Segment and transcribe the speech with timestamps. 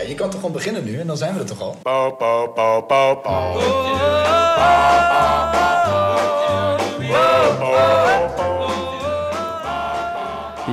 [0.00, 1.76] Ja, je kan toch gewoon beginnen nu en dan zijn we er toch al?
[1.82, 3.58] Pauw, pauw, pauw.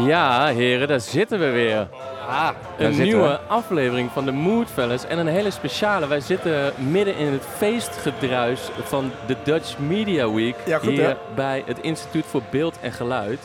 [0.05, 1.87] Ja, heren, daar zitten we weer.
[2.29, 6.07] Ah, Een nieuwe aflevering van de Moodfellas en een hele speciale.
[6.07, 11.13] Wij zitten midden in het feestgedruis van de Dutch Media Week Ja, goed, hier hè?
[11.35, 13.39] bij het Instituut voor Beeld en Geluid.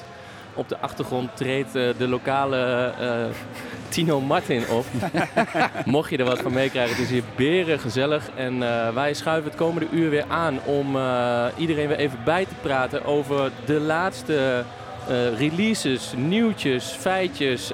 [0.55, 3.25] Op de achtergrond treedt eh, de lokale eh,
[3.89, 4.85] Tino Martin op.
[5.85, 8.31] Mocht je er wat van meekrijgen, het is hier beren gezellig.
[8.35, 10.87] En eh, wij schuiven het komende uur weer aan om
[11.57, 14.65] iedereen weer even bij te praten over de laatste
[15.37, 17.73] releases, nieuwtjes, feitjes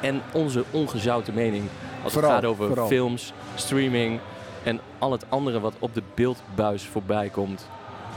[0.00, 1.64] en onze ongezouten mening.
[2.04, 2.86] Als Vooral, het gaat over vooral.
[2.86, 4.20] films, streaming
[4.62, 7.68] en al het andere wat op de beeldbuis voorbij komt.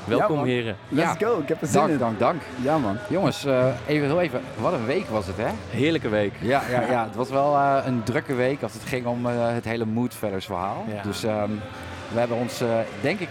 [0.06, 0.76] Welkom heren.
[0.90, 1.28] Let's Ja.
[1.28, 1.98] go, ik heb er zin Dank, in.
[1.98, 2.42] dank, dank.
[2.62, 2.98] Ja man.
[3.10, 4.42] Jongens, eh, even heel even.
[4.60, 5.48] Wat een week was het, hè?
[5.70, 6.34] Heerlijke week.
[6.42, 7.04] Ja, ja, ja.
[7.04, 10.46] Het was wel eh, een drukke week als het ging om eh, het hele Moodfellas
[10.46, 10.86] verhaal.
[10.96, 11.02] Ja.
[11.02, 11.50] Dus ehm,
[12.14, 12.68] we hebben ons, eh,
[13.02, 13.30] denk ik,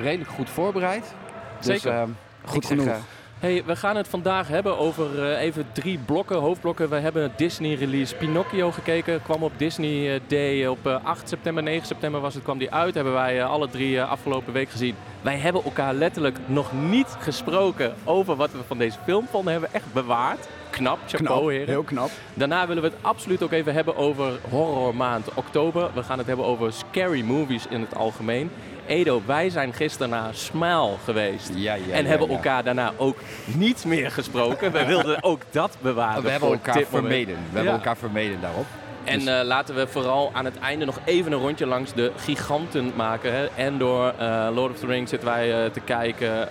[0.00, 1.14] redelijk goed voorbereid.
[1.60, 1.98] Dus, Zeker.
[1.98, 2.08] ehm,
[2.44, 2.96] Goed ik zeg, genoeg.
[3.40, 6.88] Hey, we gaan het vandaag hebben over eh, even drie blokken, hoofdblokken.
[6.88, 9.22] We hebben Disney release Pinocchio gekeken.
[9.22, 12.70] Kwam op Disney eh, Day op eh, 8 september, 9 september was het, kwam die
[12.70, 12.94] uit.
[12.94, 14.94] Hebben wij alle drie afgelopen week gezien.
[15.22, 19.52] Wij hebben elkaar letterlijk nog niet gesproken over wat we van deze film vonden.
[19.52, 20.48] Hebben we echt bewaard.
[20.70, 21.68] Knap, chapeau Knap, heren.
[21.68, 22.10] heel knap.
[22.34, 25.90] Daarna willen we het absoluut ook even hebben over horrormaand oktober.
[25.94, 28.50] We gaan het hebben over scary movies in het algemeen.
[28.90, 31.50] Edo, wij zijn gisteren naar Smile geweest.
[31.54, 33.16] ja, ja, en ja, hebben elkaar daarna ook
[33.46, 34.72] niet meer gesproken.
[34.72, 36.22] We wilden ook dat bewaren.
[36.22, 37.34] We hebben elkaar vermeden.
[37.34, 38.64] We hebben elkaar vermeden daarop.
[39.04, 42.12] En Dus- eh, laten we vooral aan het einde nog even een rondje langs de
[42.16, 43.32] giganten maken.
[43.32, 43.46] Hè.
[43.56, 46.48] En door eh, Lord of the Rings zitten wij eh, te kijken.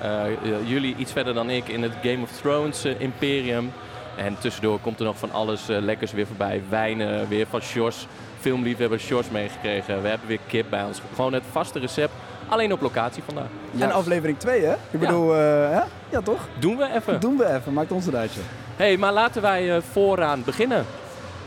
[0.66, 3.72] Jullie iets verder dan ik in het Game of Thrones imperium.
[4.18, 6.62] En tussendoor komt er nog van alles lekkers weer voorbij.
[6.70, 8.08] Wijnen weer van Sjors.
[8.40, 10.02] Filmliefhebber Sjors meegekregen.
[10.02, 11.02] We hebben weer kip bij ons.
[11.16, 12.12] Gewoon het vaste recept.
[12.50, 13.46] Alleen op locatie vandaag.
[13.80, 14.74] En aflevering 2 hè?
[14.92, 15.40] Ik bedoel, eh,
[15.70, 15.82] hè?
[16.10, 16.48] Ja toch?
[16.60, 17.20] Doen we even.
[17.20, 18.40] Doen we even, maakt ons een uitje.
[18.76, 20.86] hey, maar laten wij eh, vooraan beginnen.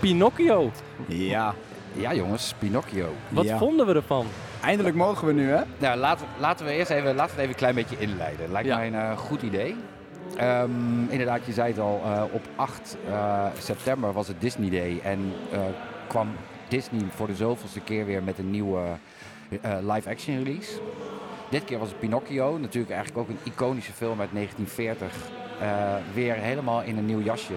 [0.01, 0.71] Pinocchio.
[1.07, 1.55] Ja.
[1.93, 3.09] Ja, jongens, Pinocchio.
[3.29, 3.59] Wat Ja.
[3.59, 4.27] vonden we ervan?
[4.63, 5.61] Eindelijk mogen we nu hè?
[5.79, 8.53] Nou, laten, laten we eerst even, laten we het even een klein beetje inleiden.
[8.53, 8.77] Lijkt Ja.
[8.77, 9.77] mij een eh, goed idee.
[10.37, 10.71] Ehm,
[11.09, 15.33] inderdaad, je zei het al, eh, op 8 eh, september was het Disney Day en
[15.53, 15.59] eh,
[16.07, 16.29] kwam
[16.69, 18.85] Disney voor de zoveelste keer weer met een nieuwe eh,
[19.95, 20.81] live-action release.
[21.49, 25.13] Dit keer was het Pinocchio, natuurlijk eigenlijk ook een iconische film uit 1940.
[25.61, 27.53] eh, weer helemaal in een nieuw jasje.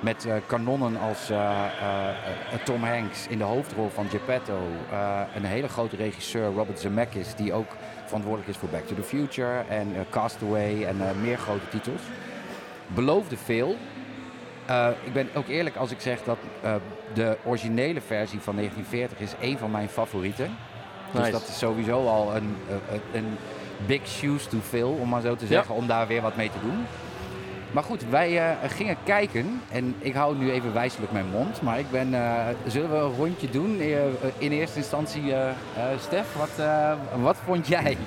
[0.00, 4.58] Met eh, kanonnen als eh, eh, eh, Tom Hanks in de hoofdrol van Geppetto.
[4.90, 7.76] eh, een hele grote regisseur, Robert Zemeckis, die ook
[8.06, 12.00] verantwoordelijk is voor Back to the Future en eh, Castaway en eh, meer grote titels.
[12.86, 13.76] Beloofde veel.
[14.66, 16.74] Eh, ik ben ook eerlijk als ik zeg dat eh,
[17.14, 20.56] de originele versie van 1940 is één van mijn favorieten.
[21.12, 22.56] Dus dat is sowieso al een,
[23.12, 23.26] een
[23.86, 26.58] big shoes to fill, om maar zo te zeggen, om daar weer wat mee te
[26.62, 26.84] doen.
[27.72, 31.62] Maar goed, wij eh, gingen kijken en ik hou nu even wijselijk mijn mond.
[31.62, 33.80] Maar ik ben, eh, zullen we een rondje doen?
[33.80, 33.88] Eh,
[34.38, 35.54] in eerste instantie, eh, eh,
[36.00, 37.96] Stef, wat, eh, wat vond jij?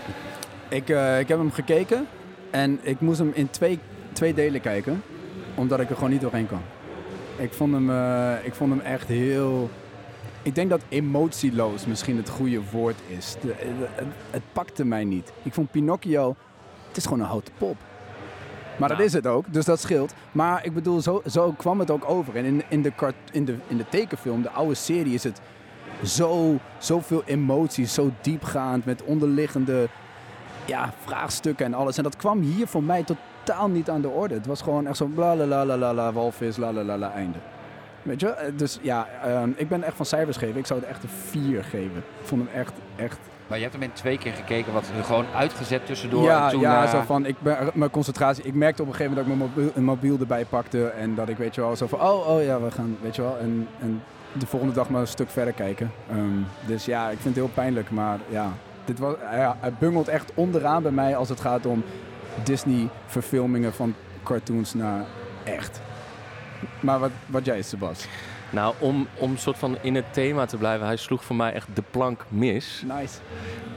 [0.69, 2.07] Ik, eh, ik heb hem gekeken
[2.51, 3.79] en ik moest hem in twee,
[4.13, 5.03] twee delen kijken.
[5.55, 6.61] Omdat ik er gewoon niet doorheen kan.
[7.35, 9.69] Ik vond hem, eh, ik vond hem echt heel...
[10.43, 13.35] Ik denk dat emotieloos misschien het goede woord is.
[13.41, 15.31] De- de- het, het pakte mij niet.
[15.43, 16.35] Ik vond Pinocchio...
[16.87, 17.75] Het is gewoon een houten pop.
[18.77, 20.13] Maar dat is het ook, dus dat scheelt.
[20.31, 22.35] Maar ik bedoel, zo, zo kwam het ook over.
[22.35, 22.91] En in, in, de,
[23.31, 25.41] in, de, in de tekenfilm, de oude serie, is het
[26.03, 29.87] zo, zoveel emoties, zo diepgaand met onderliggende
[30.65, 31.97] ja, vraagstukken en alles.
[31.97, 34.33] En dat kwam hier voor mij totaal niet aan de orde.
[34.33, 36.97] Het was gewoon echt zo bla la la la la la walvis la la la
[36.97, 37.37] la einde.
[38.03, 38.29] Weet je?
[38.29, 40.57] Eh, Dus ja, ehm, ik ben echt van cijfers geven.
[40.57, 41.97] Ik zou het echt een 4 geven.
[41.97, 43.17] Ik vond hem echt, echt...
[43.47, 46.23] Maar je hebt hem in twee keer gekeken, wat gewoon uitgezet tussendoor.
[46.23, 48.43] ja, en toen, ja eh, zo van, ik ben, mijn concentratie...
[48.43, 50.87] Ik merkte op een gegeven moment dat ik mijn mobiel, een mobiel erbij pakte.
[50.87, 53.21] En dat ik, weet je wel, zo van, oh, oh ja, we gaan, weet je
[53.21, 53.37] wel.
[53.37, 54.03] En, en
[54.33, 55.91] de volgende dag maar een stuk verder kijken.
[56.09, 57.91] Ehm, dus ja, ik vind het heel pijnlijk.
[57.91, 58.51] Maar ja,
[58.85, 61.83] dit was, ja, het bungelt echt onderaan bij mij als het gaat om
[62.43, 65.05] Disney-verfilmingen van cartoons naar
[65.43, 65.81] echt.
[66.83, 68.07] Maar wat, wat jij, Sebas?
[68.49, 71.67] Nou, om, om soort van in het thema te blijven, hij sloeg voor mij echt
[71.73, 72.83] de plank mis.
[72.85, 73.17] Nice.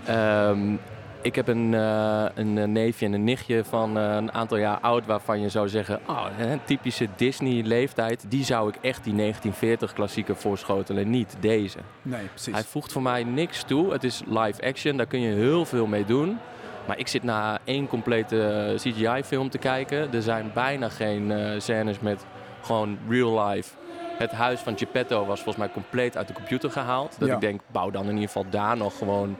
[0.04, 0.74] Ehm,
[1.20, 4.78] ik heb een, eh, een eh, neefje en een nichtje van eh, een aantal jaar
[4.80, 9.92] oud waarvan je zou zeggen, oh, een typische Disney-leeftijd, die zou ik echt die 1940
[9.92, 11.78] klassieker voorschotelen, niet deze.
[12.02, 12.54] Nee, precies.
[12.54, 13.92] Hij voegt voor mij niks toe.
[13.92, 16.38] Het is live action, daar kun je heel veel mee doen.
[16.86, 20.12] Maar ik zit naar één complete CGI-film te kijken.
[20.12, 22.24] Er zijn bijna geen scènes met
[22.66, 23.70] gewoon real life.
[24.18, 27.16] Het huis van Geppetto was volgens mij compleet uit de computer gehaald.
[27.18, 27.34] Dat Ja.
[27.34, 29.36] ik denk, bouw dan in ieder geval daar nog gewoon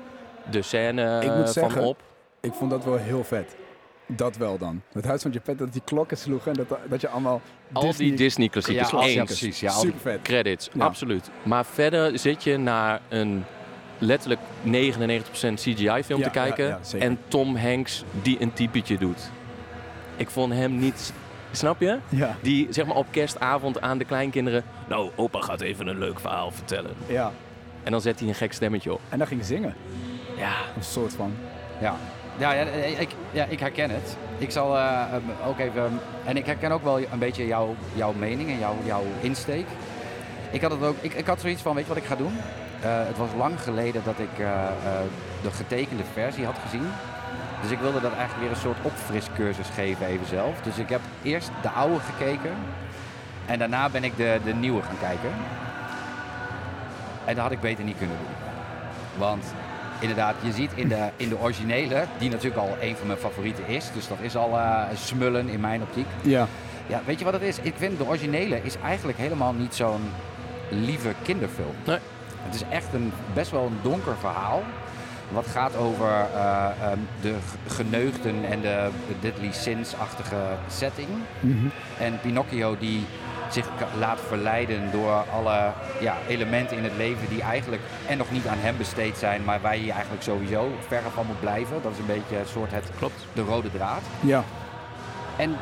[0.50, 2.02] de scène Ik moet eh, van zeggen, op.
[2.40, 3.56] Ik vond dat wel heel vet.
[4.06, 4.82] Dat wel dan.
[4.93, 7.40] Het huis van Geppetto, dat die klokken sloegen en dat, dat je allemaal
[7.73, 8.08] Al Disney...
[8.08, 8.90] die Disney-klassiekers.
[8.90, 9.61] Ja, ja, precies.
[9.61, 10.23] Ja, Super vet.
[10.23, 10.84] Credits, Ja.
[10.84, 11.31] absoluut.
[11.43, 13.44] Maar verder zit je naar een
[13.99, 14.69] letterlijk 99%
[15.55, 16.78] CGI-film te kijken.
[16.99, 19.31] en Tom Hanks die een typetje doet.
[20.17, 21.12] Ik vond hem niet...
[21.56, 21.99] Snap je?
[22.08, 24.64] Ja, Die zeg maar op kerstavond aan de kleinkinderen...
[24.88, 26.91] Nou, opa gaat even een leuk verhaal vertellen.
[27.06, 27.32] ja.
[27.82, 29.00] En dan zet hij een gek stemmetje op.
[29.08, 29.75] En dan ging zingen.
[30.37, 31.35] Ja, Een soort van.
[31.81, 31.94] Ja,
[32.37, 32.62] ja, ja,
[32.99, 34.17] ik, ja ik herken het.
[34.38, 35.03] Ik zal eh,
[35.47, 36.00] ook even.
[36.25, 39.67] En ik herken ook wel een beetje jouw, jouw mening en jouw, jouw insteek.
[40.50, 42.32] Ik had, het ook, ik, ik had zoiets van: weet je wat ik ga doen?
[42.81, 44.70] Eh, het was lang geleden dat ik eh, eh,
[45.43, 46.87] de getekende versie had gezien.
[47.62, 50.61] Dus ik wilde dat eigenlijk weer een soort opfriscursus geven, even zelf.
[50.62, 52.55] Dus ik heb eerst de oude gekeken.
[53.47, 55.31] En daarna ben ik de, de nieuwe gaan kijken.
[57.25, 58.35] En dat had ik beter niet kunnen doen.
[59.19, 59.44] Want
[59.99, 63.67] inderdaad, je ziet in de, in de originele, die natuurlijk al een van mijn favorieten
[63.67, 63.91] is.
[63.94, 66.06] Dus dat is al eh, smullen in mijn optiek.
[66.23, 66.47] Ja.
[66.87, 67.59] Ja, weet je wat het is?
[67.59, 70.12] Ik vind de originele is eigenlijk helemaal niet zo'n
[70.69, 71.75] lieve kinderfilm.
[71.85, 71.99] Nee.
[72.43, 74.62] Het is echt een best wel een donker verhaal.
[75.28, 77.34] Wat gaat over eh, ehm, de
[77.67, 78.90] geneugden en de
[79.20, 80.37] Deadly Sins-achtige
[80.69, 81.08] setting.
[81.40, 81.67] Mhm.
[81.99, 83.06] En Pinocchio die
[83.50, 83.69] zich
[83.99, 88.58] laat verleiden door alle ja, elementen in het leven die eigenlijk en nog niet aan
[88.58, 91.82] hem besteed zijn, maar waar je eigenlijk sowieso verre van moet blijven.
[91.82, 93.26] Dat is een beetje een soort het, klopt.
[93.32, 94.02] de rode draad.
[94.20, 94.44] Ja.
[95.37, 95.56] En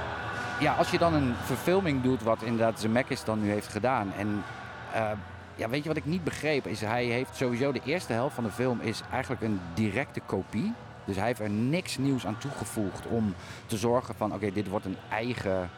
[0.60, 4.12] ja, als je dan een verfilming doet, wat inderdaad Zemeckis dan nu heeft gedaan.
[4.18, 4.44] En
[4.92, 5.02] eh,
[5.54, 6.66] ja, weet je wat ik niet begreep?
[6.66, 10.72] Is hij heeft sowieso de eerste helft van de film is eigenlijk een directe kopie.
[11.04, 13.34] Dus hij heeft er niks nieuws aan toegevoegd om
[13.66, 15.70] te zorgen van oké, dit wordt een eigen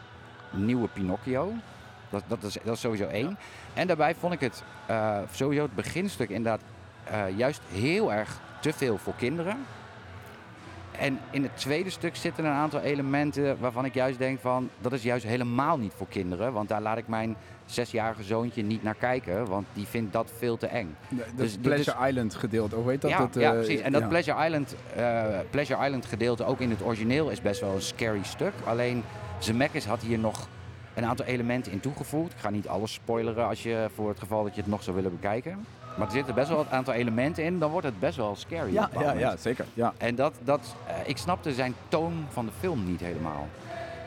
[0.51, 1.53] nieuwe Pinocchio.
[2.09, 3.37] Dat, dat, is, dat is sowieso één.
[3.73, 6.61] En daarbij vond ik het eh, sowieso het beginstuk inderdaad
[7.03, 9.57] eh, juist heel erg te veel voor kinderen.
[10.99, 14.93] En in het tweede stuk zitten een aantal elementen waarvan ik juist denk van dat
[14.93, 16.53] is juist helemaal niet voor kinderen.
[16.53, 17.35] Want daar laat ik mijn
[17.65, 20.95] zesjarige zoontje niet naar kijken, want die vindt dat veel te eng.
[21.09, 22.75] Dat Dus- dus, Pleasure Island gedeelte.
[22.75, 23.11] Hoe heet dat?
[23.11, 23.79] ja, dat ja, eh, precies.
[23.79, 24.07] En dat ja.
[24.07, 28.23] Pleasure, Island, eh, Pleasure Island gedeelte ook in het origineel is best wel een scary
[28.23, 28.53] stuk.
[28.65, 29.03] Alleen
[29.39, 30.47] Zemeckis had hier nog
[30.93, 32.31] een aantal elementen in toegevoegd.
[32.31, 34.95] Ik ga niet alles spoileren als je, voor het geval dat je het nog zou
[34.95, 35.65] willen bekijken.
[35.97, 38.73] Maar er zitten best wel een aantal elementen in, dan wordt het best wel scary.
[38.73, 39.65] Ja, ja, ja, zeker.
[39.73, 39.93] Ja.
[39.97, 43.47] En dat, dat, eh, ik snapte zijn toon van de film niet helemaal.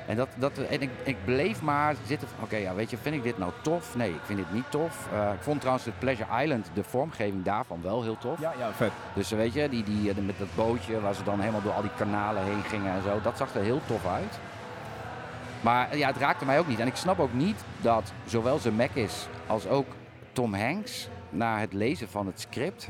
[0.07, 3.15] En, dat, dat, en ik, ik bleef maar zitten van, oké, ja, weet je, vind
[3.15, 3.97] ik dit nou tof?
[3.97, 5.09] Nee, ik vind dit niet tof.
[5.13, 8.41] Eh, ik vond trouwens het Pleasure Island, de vormgeving daarvan wel heel tof.
[8.41, 8.93] Ja, ja, vet.
[9.15, 11.83] Dus eh, weet je, die, die, met dat bootje waar ze dan helemaal door al
[11.83, 14.39] die kanalen heen gingen en zo, dat zag er heel tof uit.
[15.61, 16.79] Maar ja, het raakte mij ook niet.
[16.79, 19.87] En ik snap ook niet dat zowel Zemeckis als ook
[20.33, 22.89] Tom Hanks na het lezen van het script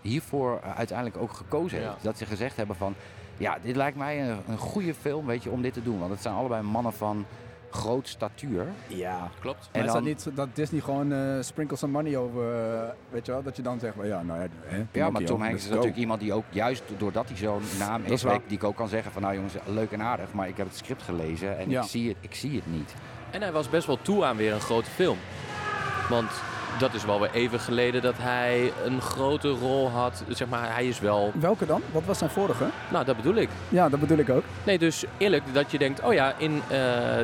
[0.00, 1.88] hiervoor eh, uiteindelijk ook gekozen Ja.
[1.90, 2.02] heeft.
[2.02, 2.94] Dat ze gezegd hebben van,
[3.36, 5.98] ja, dit lijkt mij een, een goede film, weet je, om dit te doen.
[5.98, 7.26] Want het zijn allebei mannen van
[7.70, 8.66] groot statuur.
[8.86, 9.28] Ja.
[9.40, 9.68] Klopt.
[9.72, 13.32] En is dat niet dat Disney gewoon eh sprinkle some money over, eh, weet je
[13.32, 15.64] wel, dat je dan zegt, well, ja, nou ja, hè, Ja, maar Tom Hanks is
[15.66, 15.70] go.
[15.70, 18.88] natuurlijk iemand die ook, juist doordat hij zo'n naam Dat is, die ik ook kan
[18.88, 21.82] zeggen van, nou jongens, leuk en aardig, maar ik heb het script gelezen en Ja.
[21.82, 22.94] ik, zie het, ik zie het niet.
[23.30, 25.18] En hij was best wel toe aan weer een grote film.
[26.08, 26.30] Want
[26.78, 30.22] dat is wel weer even geleden dat hij een grote rol had.
[30.28, 31.32] Zeg maar, hij is wel...
[31.34, 31.82] Welke dan?
[31.92, 32.64] Wat was zijn vorige?
[32.88, 33.48] Nou, dat bedoel ik.
[33.68, 34.44] Ja, dat bedoel ik ook.
[34.64, 36.02] Nee, dus eerlijk dat je denkt...
[36.02, 36.80] Oh ja, in eh,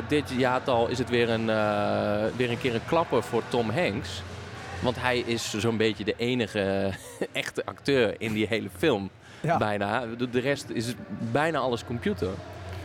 [0.07, 4.21] dit jaartal is het weer een, eh, weer een keer een klapper voor Tom Hanks.
[4.81, 6.91] Want hij is zo'n beetje de enige
[7.31, 9.09] echte acteur in die hele film.
[9.41, 9.57] Ja.
[9.57, 10.03] Bijna.
[10.31, 10.93] De rest is
[11.31, 12.29] bijna alles computer.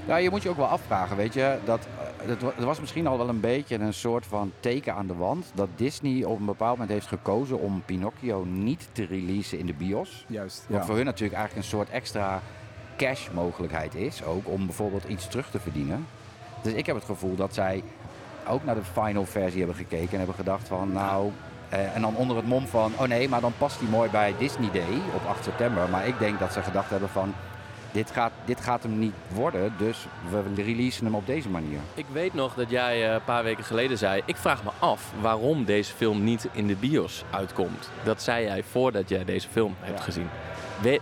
[0.06, 1.86] Ja, je moet je ook wel afvragen, weet je, dat,
[2.22, 5.06] eh, dat wa- er was misschien al wel een beetje een soort van teken aan
[5.06, 9.58] de wand dat Disney op een bepaald moment heeft gekozen om Pinocchio niet te releasen
[9.58, 10.24] in de bios.
[10.28, 10.64] Juist.
[10.68, 10.84] Wat Ja.
[10.86, 12.40] voor hun natuurlijk eigenlijk een soort extra
[12.96, 16.06] cash mogelijkheid is, ook om bijvoorbeeld iets terug te verdienen.
[16.62, 17.82] Dus ik heb het gevoel dat zij
[18.48, 21.30] ook naar de final versie hebben gekeken en hebben gedacht van nou,
[21.68, 24.34] eh, en dan onder het mom van, oh nee, maar dan past die mooi bij
[24.38, 25.88] Disney Day op 8 september.
[25.88, 27.34] Maar ik denk dat ze gedacht hebben van,
[27.92, 31.78] dit gaat, dit gaat hem niet worden, dus we releasen hem op deze manier.
[31.94, 34.22] Ik weet nog dat jij eh, een paar weken geleden zei...
[34.24, 37.90] ik vraag me af waarom deze film niet in de bios uitkomt.
[38.04, 40.04] Dat zei jij voordat jij deze film hebt Ja.
[40.04, 40.28] gezien.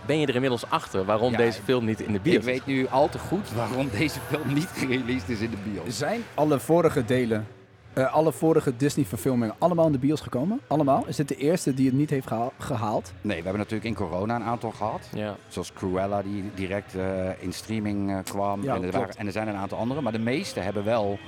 [0.05, 2.65] Ben je er inmiddels achter waarom Ja, deze film niet in de bios Ik weet
[2.65, 5.97] nu al te goed waarom deze film niet gereleased is in de bios.
[5.97, 7.47] Zijn alle vorige delen,
[7.93, 10.59] eh, alle vorige Disney-verfilmingen allemaal in de bios gekomen?
[10.67, 11.03] Allemaal?
[11.07, 13.11] Is dit de eerste die het niet heeft geha- gehaald?
[13.21, 15.09] Nee, we hebben natuurlijk in corona een aantal gehad.
[15.13, 15.35] Ja.
[15.47, 18.63] Zoals Cruella die direct eh, in streaming eh, kwam.
[18.63, 20.01] Ja, en, er waren, en er zijn een aantal andere.
[20.01, 21.19] Maar de meeste hebben wel,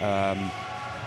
[0.00, 0.38] ehm,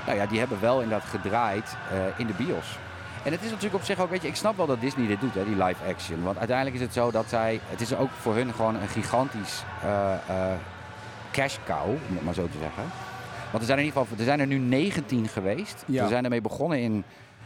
[0.05, 2.77] nou ja, die hebben wel inderdaad gedraaid eh, in de bios.
[3.23, 5.19] En het is natuurlijk op zich ook, weet je, ik snap wel dat Disney dit
[5.19, 6.23] doet, hè, die live action.
[6.23, 9.63] Want uiteindelijk is het zo dat zij, het is ook voor hun gewoon een gigantisch
[9.83, 10.57] eh, eh,
[11.31, 12.83] cash cow, om het maar zo te zeggen.
[13.51, 15.83] Want er zijn er in ieder geval, er zijn er nu 19 geweest.
[15.87, 16.03] Ja.
[16.03, 17.03] We zijn ermee begonnen in,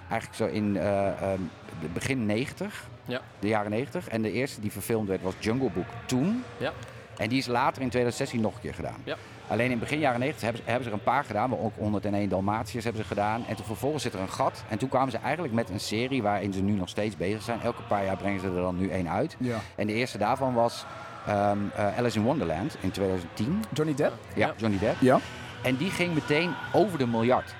[0.09, 1.39] eigenlijk zo in eh, ehm,
[1.81, 3.21] de begin 90 Ja.
[3.39, 4.07] de jaren 90.
[4.07, 6.43] En de eerste die verfilmd werd was Jungle Book toen.
[6.57, 6.71] Ja.
[7.17, 8.97] En die is later in 2016 nog een keer gedaan.
[9.03, 9.15] Ja.
[9.47, 11.49] Alleen in begin jaren 90 hebben ze, hebben ze er een paar gedaan.
[11.49, 13.45] maar Ook 101 Dalmatiërs hebben ze gedaan.
[13.47, 14.63] En toen vervolgens zit er een gat.
[14.69, 17.61] En toen kwamen ze eigenlijk met een serie waarin ze nu nog steeds bezig zijn.
[17.61, 19.35] Elke paar jaar brengen ze er dan nu één uit.
[19.39, 19.57] Ja.
[19.75, 20.85] En de eerste daarvan was
[21.27, 23.63] ehm, eh, Alice in Wonderland in 2010.
[23.73, 24.13] Johnny Depp?
[24.33, 24.53] Ja, Ja.
[24.57, 25.01] Johnny Depp.
[25.01, 25.19] Ja.
[25.65, 27.55] En die ging meteen over de miljard.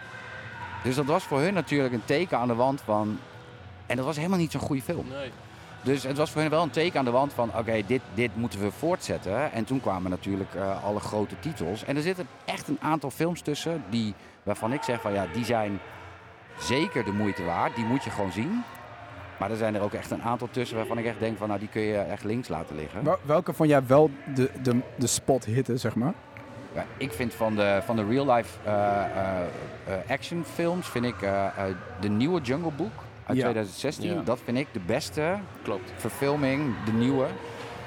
[0.83, 3.19] Dus dat was voor hun natuurlijk een teken aan de wand van...
[3.85, 5.05] En dat was helemaal niet zo'n goede film.
[5.09, 5.31] Nee.
[5.81, 8.35] Dus het was voor hen wel een teken aan de wand van, oké, dit, dit
[8.35, 9.51] moeten we voortzetten.
[9.51, 11.83] En toen kwamen natuurlijk eh, alle grote titels.
[11.85, 15.45] En er zitten echt een aantal films tussen die, waarvan ik zeg van, ja, die
[15.45, 15.79] zijn
[16.59, 17.75] zeker de moeite waard.
[17.75, 18.63] Die moet je gewoon zien.
[19.39, 21.59] Maar er zijn er ook echt een aantal tussen waarvan ik echt denk van, nou,
[21.59, 23.03] die kun je echt links laten liggen.
[23.03, 26.13] Wel- welke vond jij wel de, de, de spot hitte, zeg maar?
[26.75, 29.05] Ja, ik vind van de, van de real-life eh, eh,
[29.87, 31.15] eh, actionfilms, vind ik
[31.99, 32.91] de nieuwe Jungle Book
[33.25, 33.43] uit Ja.
[33.43, 34.21] 2016, Ja.
[34.21, 35.91] dat vind ik de beste Klopt.
[35.95, 37.25] verfilming, de nieuwe.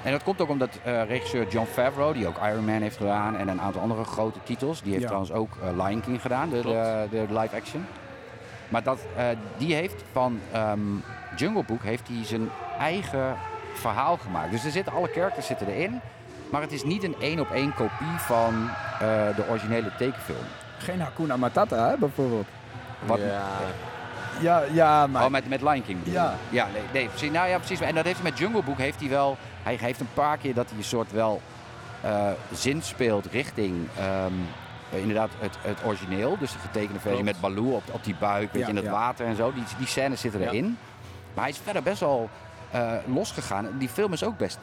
[0.04, 3.48] En dat komt ook omdat regisseur John Favreau, die ook Iron Man heeft gedaan en
[3.48, 5.08] een aantal andere grote titels, die heeft Ja.
[5.08, 7.86] trouwens ook Lion King gedaan, de, de, de live action.
[8.68, 8.98] Maar dat,
[9.56, 10.80] die heeft van ehm,
[11.36, 13.36] Jungle Book heeft hij zijn eigen
[13.74, 14.50] verhaal gemaakt.
[14.50, 16.00] Dus er zitten alle characters zitten erin,
[16.50, 18.98] maar het is niet een één op één kopie van eh,
[19.36, 20.44] de originele tekenfilm.
[20.78, 22.46] Geen Hakuna Matata, hè, bijvoorbeeld.
[23.06, 23.42] Wat, Ja.
[24.40, 25.24] Ja, ja, maar...
[25.24, 26.18] Oh, met, met Lion King bedoel je?
[26.20, 26.34] Ja.
[26.50, 27.30] Ja, nee, nee, precies.
[27.30, 27.80] Nou ja, precies.
[27.80, 29.36] En dat heeft hij met Jungle Book heeft hij wel...
[29.62, 31.40] Hij heeft een paar keer dat hij een soort wel
[32.00, 33.88] eh, zin speelt richting...
[33.98, 34.32] ehm,
[34.92, 36.38] eh, inderdaad het, het origineel.
[36.38, 38.84] Dus de getekende versie met Baloo op, op die buik, weet Ja, je, in het
[38.84, 38.90] ja.
[38.90, 39.52] water en zo.
[39.52, 40.46] Die, die scènes zitten Ja.
[40.46, 40.78] erin.
[41.34, 42.30] Maar hij is verder best wel
[42.70, 43.68] eh, losgegaan.
[43.78, 44.58] Die film is ook best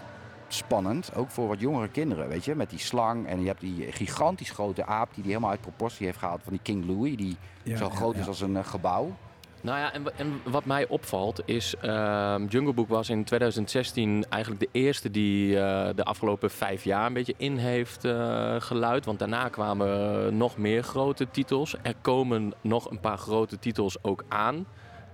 [0.47, 1.15] spannend.
[1.15, 2.55] Ook voor wat jongere kinderen, weet je.
[2.55, 5.13] Met die slang en je hebt die gigantisch grote aap...
[5.13, 7.15] die die helemaal uit proportie heeft gehaald van die King Louis.
[7.15, 8.21] Die Ja, zo groot ja.
[8.21, 9.15] is als een eh, gebouw.
[9.61, 14.61] Nou ja, en, en wat mij opvalt is, ehm, Jungle Book was in 2016 eigenlijk
[14.61, 19.05] de eerste die eh, de afgelopen vijf jaar een beetje in heeft eh, geluid.
[19.05, 21.75] Want daarna kwamen nog meer grote titels.
[21.81, 24.65] Er komen nog een paar grote titels ook aan.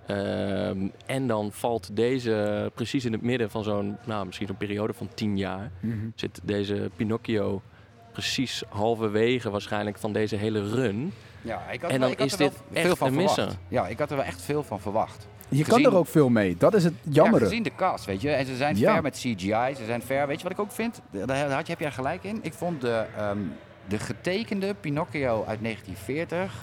[0.07, 4.93] Ehm, en dan valt deze precies in het midden van zo'n, nou misschien zo'n periode
[4.93, 5.71] van tien jaar.
[5.79, 5.95] Mhm.
[6.15, 7.61] Zit deze Pinocchio
[8.11, 11.13] precies halverwege waarschijnlijk van deze hele run.
[11.41, 13.07] Ja, ik had, En wel- dan ik had is er wel dit veel echt van
[13.07, 13.37] een verwacht.
[13.37, 13.57] misser.
[13.67, 15.27] Ja, ik had er wel echt veel van verwacht.
[15.49, 16.55] Je kan er ook veel mee.
[16.57, 17.43] Dat is het Ja, jammere.
[17.45, 18.29] gezien de cast, weet je.
[18.29, 18.93] En ze zijn Ja.
[18.93, 20.27] ver met CGI, ze zijn ver.
[20.27, 21.01] Weet je wat ik ook vind?
[21.11, 22.39] Daar daar had je, heb jij gelijk in.
[22.41, 23.37] Ik vond de, ehm,
[23.87, 26.53] de getekende Pinocchio uit 1940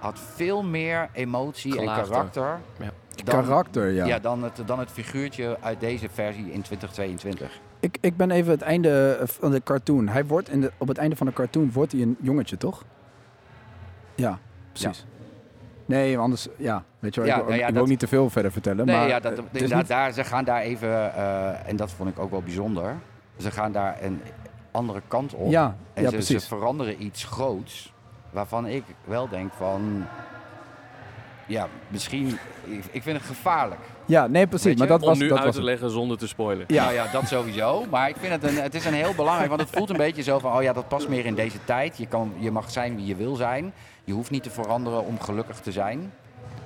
[0.00, 2.04] had veel meer emotie Gelaagder.
[2.04, 2.58] en karakter.
[2.78, 2.90] Ja.
[3.24, 4.04] Dan, Karakter, ja.
[4.06, 7.60] ja, dan, het, dan het figuurtje uit deze versie in 2022.
[7.80, 10.08] Ik, ik ben even het einde van de cartoon.
[10.08, 12.82] Hij wordt in de, op het einde van de cartoon wordt hij een jongetje, toch?
[14.14, 14.38] Ja,
[14.72, 15.06] precies.
[15.86, 17.98] Nee, anders, ja, weet je wel, Ja, ik, wil- nou ja, ik wil ook dat-
[17.98, 18.86] niet te veel verder vertellen.
[18.86, 21.90] Nee, maar ja, dat, eh, inderdaad, niet- daar, ze gaan daar even, eh, en dat
[21.90, 22.94] vond ik ook wel bijzonder,
[23.38, 24.20] ze gaan daar een
[24.70, 25.50] andere kant op.
[25.50, 26.42] Ja, En ja ze, precies.
[26.42, 27.92] ze veranderen iets groots.
[28.30, 30.04] Waarvan ik wel denk van.
[31.46, 32.38] Ja, misschien.
[32.64, 33.80] Ik, ik vind het gevaarlijk.
[34.06, 34.76] Ja, nee, precies.
[34.76, 35.70] Maar dat Om was, nu dat uit was te het.
[35.70, 36.64] leggen zonder te spoilen.
[36.68, 36.82] Ja.
[36.82, 37.84] Nou ja, dat sowieso.
[37.90, 39.48] Maar ik vind het een, het is een heel belangrijk.
[39.48, 40.52] Want het voelt een beetje zo van.
[40.56, 41.98] Oh ja, dat past meer in deze tijd.
[41.98, 43.72] Je, kan, je mag zijn wie je wil zijn.
[44.04, 46.12] Je hoeft niet te veranderen om gelukkig te zijn.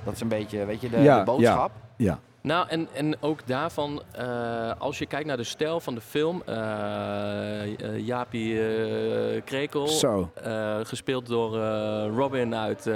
[0.04, 1.70] Dat is een beetje, weet je, de, Ja, de boodschap.
[1.96, 2.18] Ja.
[2.44, 6.42] Nou, en, en ook daarvan, eh, als je kijkt naar de stijl van de film,
[6.46, 10.30] eh eh, Jaapie eh, Krekel, Zo.
[10.42, 12.92] eh, gespeeld door eh, Robin uit eh,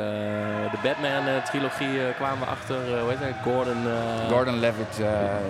[0.71, 5.01] de Batman-trilogie, kwamen we achter, hoe heet hij, Gordon, eh, Gordon Levitt.
[5.01, 5.07] eh,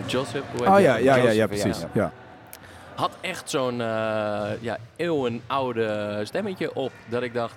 [0.07, 1.81] Joseph, hoe heet Oh ja, ja, ja, ja, precies.
[1.81, 1.89] ja.
[1.93, 2.13] Ja.
[2.95, 7.55] Had echt zo'n eh ja, eeuwenoude stemmetje op, dat ik dacht,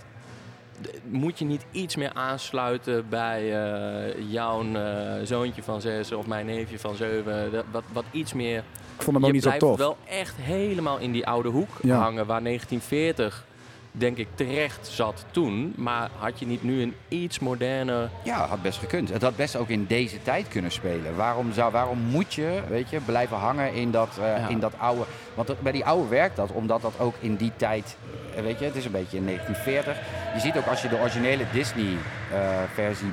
[1.10, 6.46] moet je niet iets meer aansluiten bij eh, jouw eh, zoontje van zes of mijn
[6.46, 7.52] neefje van zeven?
[7.52, 8.58] Dat- Wat, wat iets meer.
[8.98, 9.78] Ik vond hem ook niet zo blijft tof.
[9.78, 11.98] wel echt helemaal in die oude hoek Ja.
[11.98, 13.46] hangen waar 1940
[13.92, 15.74] denk ik terecht zat toen.
[15.78, 18.10] Maar had je niet nu een iets moderner...
[18.24, 19.10] Ja, had best gekund.
[19.10, 21.16] Het had best ook in deze tijd kunnen spelen.
[21.16, 24.48] Waarom, zou, waarom moet je, weet je, blijven hangen in dat, eh, Ja.
[24.48, 25.02] in dat oude...
[25.34, 27.98] Want dat- bij die oude werkt dat, omdat dat ook in die tijd...
[28.36, 29.98] eh, Weet je, het is een beetje in 1940.
[30.34, 33.12] Je ziet ook als je de originele Disney-versie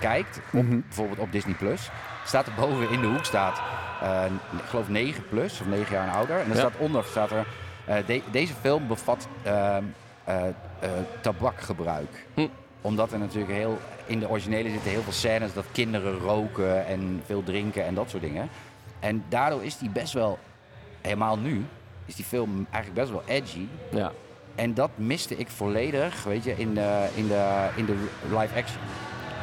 [0.00, 0.80] kijkt, op, Mhm.
[0.86, 1.90] bijvoorbeeld op Disney+, Plus,
[2.24, 3.60] staat er boven in de hoek staat,
[4.02, 4.24] eh,
[4.58, 6.36] ik geloof 9 plus, of 9 jaar en ouder.
[6.38, 6.58] En dan Ja.
[6.62, 7.44] staat onder, staat er, eh,
[8.06, 9.82] de- deze film bevat ehm,
[10.24, 12.46] eh, eh, tabakgebruik Hm.
[12.80, 17.22] omdat er natuurlijk heel, in de originele zitten heel veel scènes dat kinderen roken en
[17.26, 18.48] veel drinken en dat soort dingen.
[19.00, 20.38] En daardoor is die best wel,
[21.00, 21.64] helemaal nu,
[22.06, 23.66] is die film eigenlijk best wel edgy.
[23.90, 24.12] Ja,
[24.54, 28.80] En dat miste ik volledig, weet je, in de, in de, in de live action.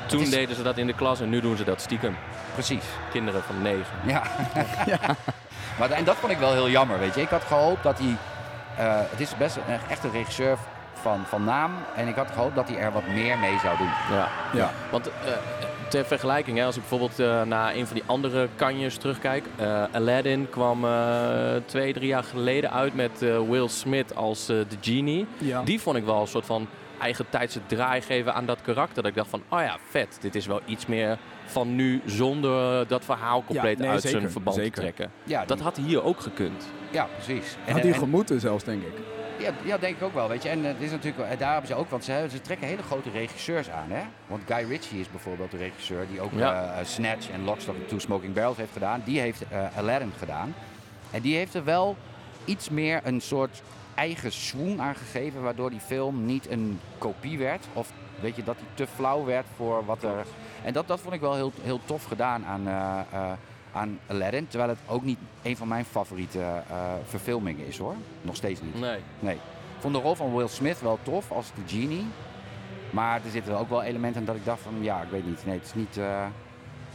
[0.07, 2.15] toen is- deden ze dat in de klas en nu doen ze dat stiekem.
[2.53, 2.83] Precies.
[3.11, 3.95] Kinderen van negen.
[4.05, 4.23] Ja.
[5.79, 7.21] Maar, da- en dat vond ik wel heel jammer, weet je.
[7.21, 8.15] Ik had gehoopt dat hij...
[8.77, 10.57] eh, het is best een, echt een regisseur
[10.93, 11.71] van, van naam.
[11.95, 13.89] En ik had gehoopt dat hij er wat meer mee zou doen.
[14.11, 14.27] Ja.
[14.53, 14.71] Ja.
[14.91, 15.13] Want eh,
[15.89, 19.45] ter vergelijking, hè, als ik bijvoorbeeld eh, naar een van die andere kanjes terugkijk.
[19.55, 20.91] eh, Aladdin kwam eh,
[21.65, 25.27] twee, drie jaar geleden uit met eh, Will Smith als eh, de genie.
[25.37, 25.61] Ja.
[25.63, 26.67] Die vond ik wel een soort van
[26.99, 28.95] eigen tijdse draai geven aan dat karakter.
[29.03, 30.17] Dat ik dacht van, oh ja, vet.
[30.21, 31.17] Dit is wel iets meer
[31.51, 34.71] van nu zonder dat verhaal compleet nee, uit zeker, zijn verband zeker.
[34.73, 35.11] te trekken.
[35.23, 36.63] Ja, Dat die- had hier ook gekund.
[36.91, 37.55] ja precies.
[37.65, 38.93] En, Had hij en- gemoeten zelfs, denk ik.
[39.39, 40.49] Ja, ja, denk ik ook wel, weet je.
[40.49, 43.09] En eh, het is natuurlijk, daar hebben ze ook, want ze, ze trekken hele grote
[43.09, 44.01] regisseurs aan, hè.
[44.27, 46.63] Want Guy Ritchie is bijvoorbeeld de regisseur die ook Ja.
[46.79, 49.01] eh, Snatch en Lock, Stock and Two Smoking Barrels heeft gedaan.
[49.05, 50.55] Die heeft eh, Aladdin gedaan.
[51.11, 51.95] En die heeft er wel
[52.45, 53.61] iets meer een soort
[53.95, 57.67] eigen swoon aan gegeven, waardoor die film niet een kopie werd.
[57.73, 60.25] Of weet je, dat die te flauw werd voor wat er...
[60.63, 63.31] En dat, dat vond ik wel heel, heel tof gedaan aan, eh,
[63.71, 64.47] aan Aladdin.
[64.47, 67.95] Terwijl het ook niet een van mijn favoriete eh, verfilmingen is, hoor.
[68.21, 68.79] Nog steeds niet.
[68.79, 68.99] Nee.
[69.19, 69.35] Nee.
[69.35, 72.05] Ik vond de rol van Will Smith wel tof als de genie.
[72.89, 75.45] Maar er zitten ook wel elementen dat ik dacht van, ja, ik weet niet.
[75.45, 75.95] Nee, het is niet...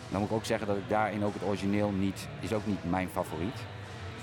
[0.08, 2.28] dan moet ik ook zeggen dat ik daarin ook het origineel niet...
[2.40, 3.60] Is ook niet mijn favoriet.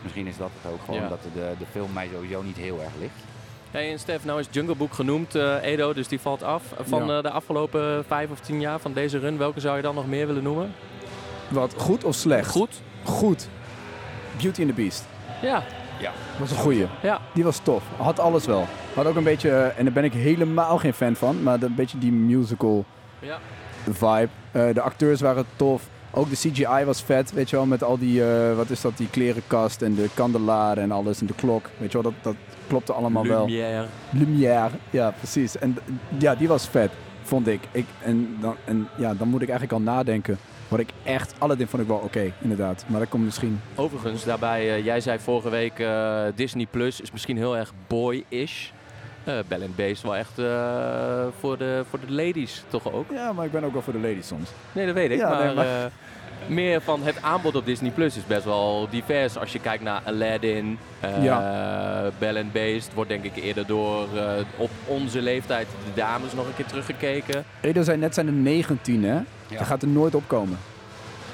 [0.03, 1.07] Misschien is dat het ook gewoon Ja.
[1.07, 3.13] dat de, de film mij sowieso niet heel erg ligt.
[3.71, 6.63] Hey, en Stef, nou is Jungle Book genoemd, eh, Edo, dus die valt af.
[6.81, 7.17] Van Ja.
[7.17, 10.07] eh, de afgelopen vijf of tien jaar van deze run, welke zou je dan nog
[10.07, 10.73] meer willen noemen?
[11.49, 12.49] Wat, goed of slecht?
[12.49, 12.81] Goed?
[13.03, 13.47] Goed.
[14.41, 15.05] Beauty and the Beast.
[15.41, 15.63] Ja,
[16.39, 16.87] was een goeie.
[17.01, 17.19] ja.
[17.33, 17.83] Die was tof.
[17.97, 18.67] Had alles wel.
[18.93, 21.75] Had ook een beetje, eh, en daar ben ik helemaal geen fan van, maar een
[21.75, 22.85] beetje die musical
[23.19, 23.37] ja.
[23.89, 24.27] vibe.
[24.51, 25.83] Eh, de acteurs waren tof.
[26.15, 28.97] Ook de CGI was vet, weet je wel, met al die, eh, wat is dat,
[28.97, 31.69] die klerenkast en de kandelaren en alles en de klok.
[31.77, 32.35] Weet je wel, dat, dat
[32.67, 33.45] klopte allemaal wel.
[33.45, 33.85] Lumière.
[34.09, 35.57] Lumière, ja precies.
[35.57, 35.77] En
[36.17, 36.91] ja, die was vet,
[37.23, 37.61] vond ik.
[37.71, 40.37] ik en, dan, en ja, dan moet ik eigenlijk al nadenken.
[40.67, 42.83] Wat ik echt, Aladdin vond ik wel oké, inderdaad.
[42.87, 43.59] Maar dat komt misschien...
[43.75, 48.69] Overigens, daarbij, eh, jij zei vorige week eh, Disney Plus is misschien heel erg boy-ish.
[49.23, 53.05] Eh Bell and Beast wel echt eh, voor, de, voor de ladies toch ook?
[53.11, 54.49] Ja, maar ik ben ook wel voor de ladies soms.
[54.71, 55.17] Nee, dat weet ik.
[55.17, 55.85] Ja, maar nee, maar- eh,
[56.47, 59.37] meer van het aanbod op Disney Plus is best wel divers.
[59.37, 61.09] Als je kijkt naar Aladdin, eh
[62.19, 64.23] Bell and Beast, wordt denk ik eerder door eh,
[64.57, 67.43] op onze leeftijd de dames nog een keer teruggekeken.
[67.61, 69.19] Edo zei net zijn er 19, hè?
[69.57, 70.57] Dat gaat er nooit opkomen.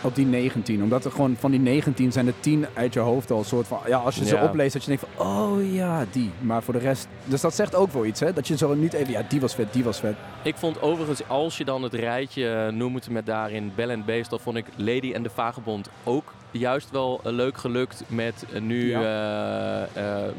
[0.01, 0.83] Op die 19.
[0.83, 3.67] Omdat er gewoon van die 19 zijn er 10 uit je hoofd al een soort
[3.67, 3.79] van...
[3.87, 4.43] Ja, als je ze Ja.
[4.43, 5.27] opleest, dat je denkt van...
[5.27, 6.31] Oh ja, die.
[6.39, 7.07] Maar voor de rest...
[7.25, 8.33] Dus dat zegt ook wel iets, hè?
[8.33, 9.11] Dat je zo niet even...
[9.11, 10.15] Ja, die was vet, die was vet.
[10.43, 14.29] Ik vond overigens, als je dan het rijtje eh, noemt met daarin Bell and Beast,
[14.29, 18.61] dan vond ik Lady en de Vagebond ook juist wel eh, leuk gelukt met eh,
[18.61, 19.87] nu eh, eh,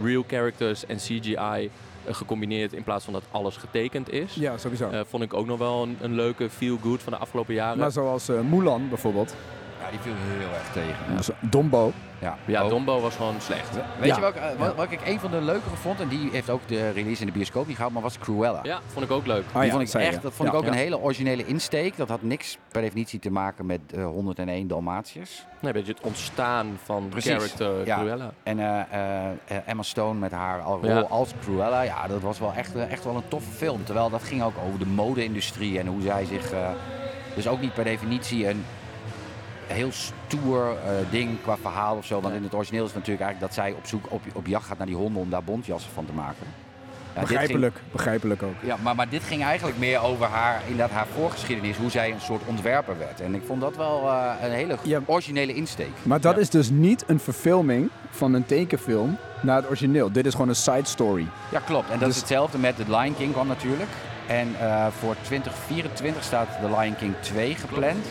[0.04, 1.70] real characters en CGI
[2.08, 4.34] gecombineerd in plaats van dat alles getekend is.
[4.34, 4.88] Ja, sowieso.
[4.90, 7.78] Eh, vond ik ook nog wel een, een leuke feel-good van de afgelopen jaren.
[7.78, 9.34] maar zoals eh, Mulan bijvoorbeeld.
[9.90, 11.16] Ja, die viel heel erg tegen.
[11.16, 11.92] Dus Dombo.
[12.18, 12.68] Ja, ja.
[12.68, 13.70] Dombo was gewoon slecht.
[13.98, 14.14] Weet Ja.
[14.14, 16.60] je welke, eh, wat, wat ik een van de leukere vond, en die heeft ook
[16.68, 18.60] de release in de bioscoop niet gehaald, maar was Cruella.
[18.62, 19.44] Ja, vond ik ook leuk.
[19.46, 20.54] Ah, die ja, vond ik echt, dat vond Ja.
[20.54, 20.70] ik ook Ja.
[20.72, 21.96] een hele originele insteek.
[21.96, 25.44] Dat had niks per definitie te maken met eh 101 Dalmatiërs.
[25.60, 27.96] Nee, weet je, het ontstaan van Precies, character ja.
[27.98, 28.30] Cruella.
[28.42, 31.00] En eh, eh, eh, Emma Stone met haar rol Ja.
[31.00, 33.84] als Cruella, ja, dat was wel echt, eh, echt wel een toffe film.
[33.84, 36.52] Terwijl dat ging ook over de mode-industrie en hoe zij zich...
[36.52, 36.68] eh,
[37.34, 38.64] dus ook niet per definitie een
[39.72, 42.20] heel stoer eh, ding qua verhaal of zo.
[42.20, 44.66] Want in het origineel is het natuurlijk eigenlijk dat zij op, zoek, op, op jacht
[44.66, 46.46] gaat naar die honden om daar bontjassen van te maken.
[47.14, 47.76] Ja, ging- Begrijpelijk.
[47.92, 48.54] Begrijpelijk ook.
[48.62, 52.20] ja, maar, maar dit ging eigenlijk meer over haar, inderdaad haar voorgeschiedenis, hoe zij een
[52.20, 53.20] soort ontwerper werd.
[53.20, 55.00] En ik vond dat wel eh, een hele Ja.
[55.06, 55.90] originele insteek.
[56.02, 56.40] Maar dat Ja.
[56.40, 60.12] is dus niet een verfilming van een tekenfilm naar het origineel.
[60.12, 61.26] Dit is gewoon een side story.
[61.50, 61.90] Ja, klopt.
[61.90, 63.90] En dat Dus- is hetzelfde met The Lion King kwam natuurlijk.
[64.26, 68.06] En eh, voor 2024 staat The Lion King 2 gepland.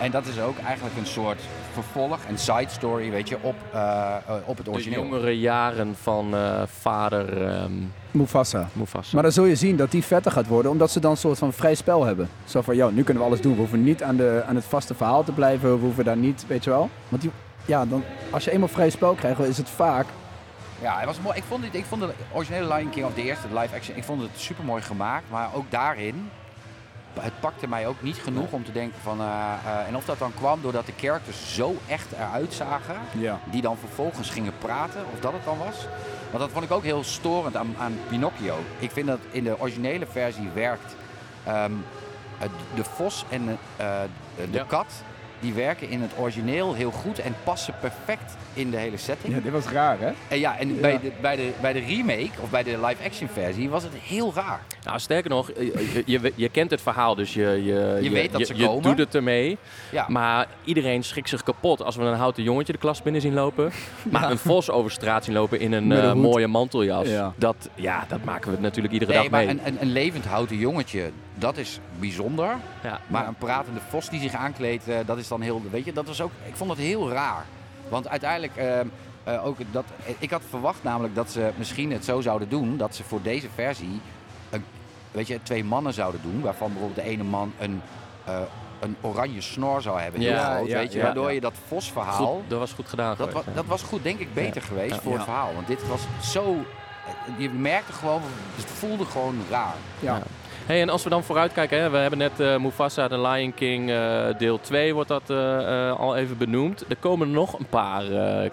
[0.00, 1.40] En dat is ook eigenlijk een soort
[1.72, 5.02] vervolg en side story, weet je, op, eh, eh, op het De origineel.
[5.02, 7.72] jongere jaren van eh, vader ehm
[8.10, 8.68] Mufasa.
[8.72, 9.10] Mufasa.
[9.14, 11.38] Maar dan zul je zien dat die vetter gaat worden, omdat ze dan een soort
[11.38, 12.28] van vrij spel hebben.
[12.44, 13.52] Zo van, ja, nu kunnen we alles doen.
[13.52, 15.74] We hoeven niet aan, de, aan het vaste verhaal te blijven.
[15.74, 16.90] We hoeven daar niet, weet je wel.
[17.08, 17.30] Want die,
[17.64, 20.06] ja, dan, als je eenmaal vrij spel krijgt, is het vaak...
[20.80, 21.36] Ja, het was mooi.
[21.36, 23.96] Ik vond, dit, ik vond de originele Lion King, of de eerste de live action,
[23.96, 25.24] ik vond het super mooi gemaakt.
[25.30, 26.30] Maar ook daarin,
[27.20, 29.20] het pakte mij ook niet genoeg om te denken van...
[29.20, 29.26] eh,
[29.66, 33.40] eh, en of dat dan kwam doordat de characters zo echt eruit zagen, Ja.
[33.44, 35.86] die dan vervolgens gingen praten, of dat het dan was.
[36.30, 38.56] Want dat vond ik ook heel storend aan, aan Pinocchio.
[38.78, 40.96] Ik vind dat in de originele versie werkt
[41.44, 41.72] ehm,
[42.74, 43.86] de vos en eh,
[44.36, 44.64] de Ja.
[44.68, 44.86] kat...
[45.44, 49.34] Die werken in het origineel heel goed en passen perfect in de hele setting.
[49.34, 50.10] ja, dit was raar, hè?
[50.28, 50.80] En ja, en Ja.
[50.80, 54.32] Bij, de, bij, de, bij de remake of bij de live-action versie was het heel
[54.34, 54.60] raar.
[54.84, 58.40] Nou, sterker nog, je, je, je kent het verhaal, dus je, je, Je weet dat
[58.40, 58.82] je, ze je komen.
[58.82, 59.58] doet het ermee.
[59.90, 63.34] Ja, Maar iedereen schrikt zich kapot als we een houten jongetje de klas binnen zien
[63.34, 63.72] lopen.
[64.10, 67.08] Maar een vos over straat zien lopen in een eh, mooie manteljas.
[67.08, 67.32] Ja.
[67.36, 69.48] Dat, ja, dat maken we natuurlijk iedere nee, dag maar mee.
[69.54, 72.56] een, een, een levend houten jongetje, dat is bijzonder.
[72.82, 73.00] Ja.
[73.06, 76.06] Maar een pratende vos die zich aankleedt, eh, dat is dan heel, weet je, dat
[76.06, 77.44] was ook, ik vond dat heel raar.
[77.88, 79.84] Want uiteindelijk, eh, eh, ook dat,
[80.18, 83.48] ik had verwacht namelijk dat ze misschien het zo zouden doen, dat ze voor deze
[83.54, 84.00] versie,
[84.50, 84.64] een,
[85.10, 87.80] weet je, twee mannen zouden doen, waarvan bijvoorbeeld de ene man een,
[88.24, 88.38] eh,
[88.80, 91.30] een oranje snor zou hebben, heel Ja, groot, ja, weet je, ja, waardoor ja.
[91.34, 92.26] je dat vosverhaal...
[92.36, 93.08] Goed, dat was goed gedaan.
[93.08, 93.54] Dat, wa- geweest, ja.
[93.54, 95.00] dat was goed, denk ik, beter geweest Ja.
[95.00, 95.54] voor het verhaal.
[95.54, 96.56] Want dit was zo...
[97.36, 98.22] Je merkte gewoon,
[98.56, 99.74] het voelde gewoon raar.
[100.00, 100.22] Ja.
[100.66, 103.90] Hey, en als we dan vooruitkijken, hè, we hebben net eh, Mufasa, The Lion King,
[103.90, 106.84] eh, deel 2 wordt dat eh, al even benoemd.
[106.88, 108.02] Er komen nog een paar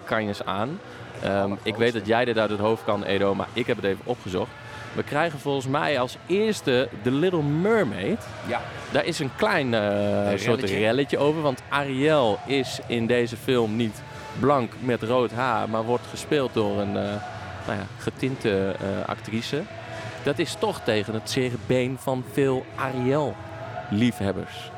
[0.04, 0.80] kanjes aan.
[1.22, 3.84] Ehm, ik weet dat jij dit uit het hoofd kan, Edo, maar ik heb het
[3.84, 4.50] even opgezocht.
[4.92, 8.26] We krijgen volgens mij als eerste The Little Mermaid.
[8.46, 10.78] Ja, Daar is een klein Een soort relletje.
[10.78, 14.02] relletje over, want Ariel is in deze film niet
[14.40, 18.74] blank met rood haar, maar wordt gespeeld door een nou ja, getinte
[19.06, 19.62] actrice.
[20.22, 24.70] Dat is toch tegen het zere been van veel Ariel-liefhebbers.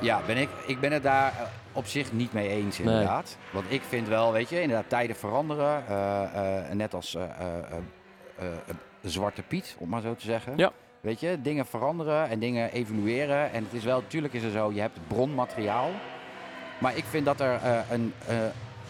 [0.00, 3.36] ja ben ik, ik ben het daar eh, op zich niet mee eens inderdaad.
[3.50, 5.86] Want ik vind wel, weet je, inderdaad tijden veranderen.
[5.88, 7.16] eh, eh, net als
[9.02, 10.52] Zwarte Piet, om maar zo te zeggen.
[10.56, 10.72] Ja.
[11.00, 13.52] Weet je, dingen veranderen en dingen evolueren.
[13.52, 15.90] En het is wel, natuurlijk is er zo, je hebt bronmateriaal.
[16.78, 18.12] Maar ik vind dat er een,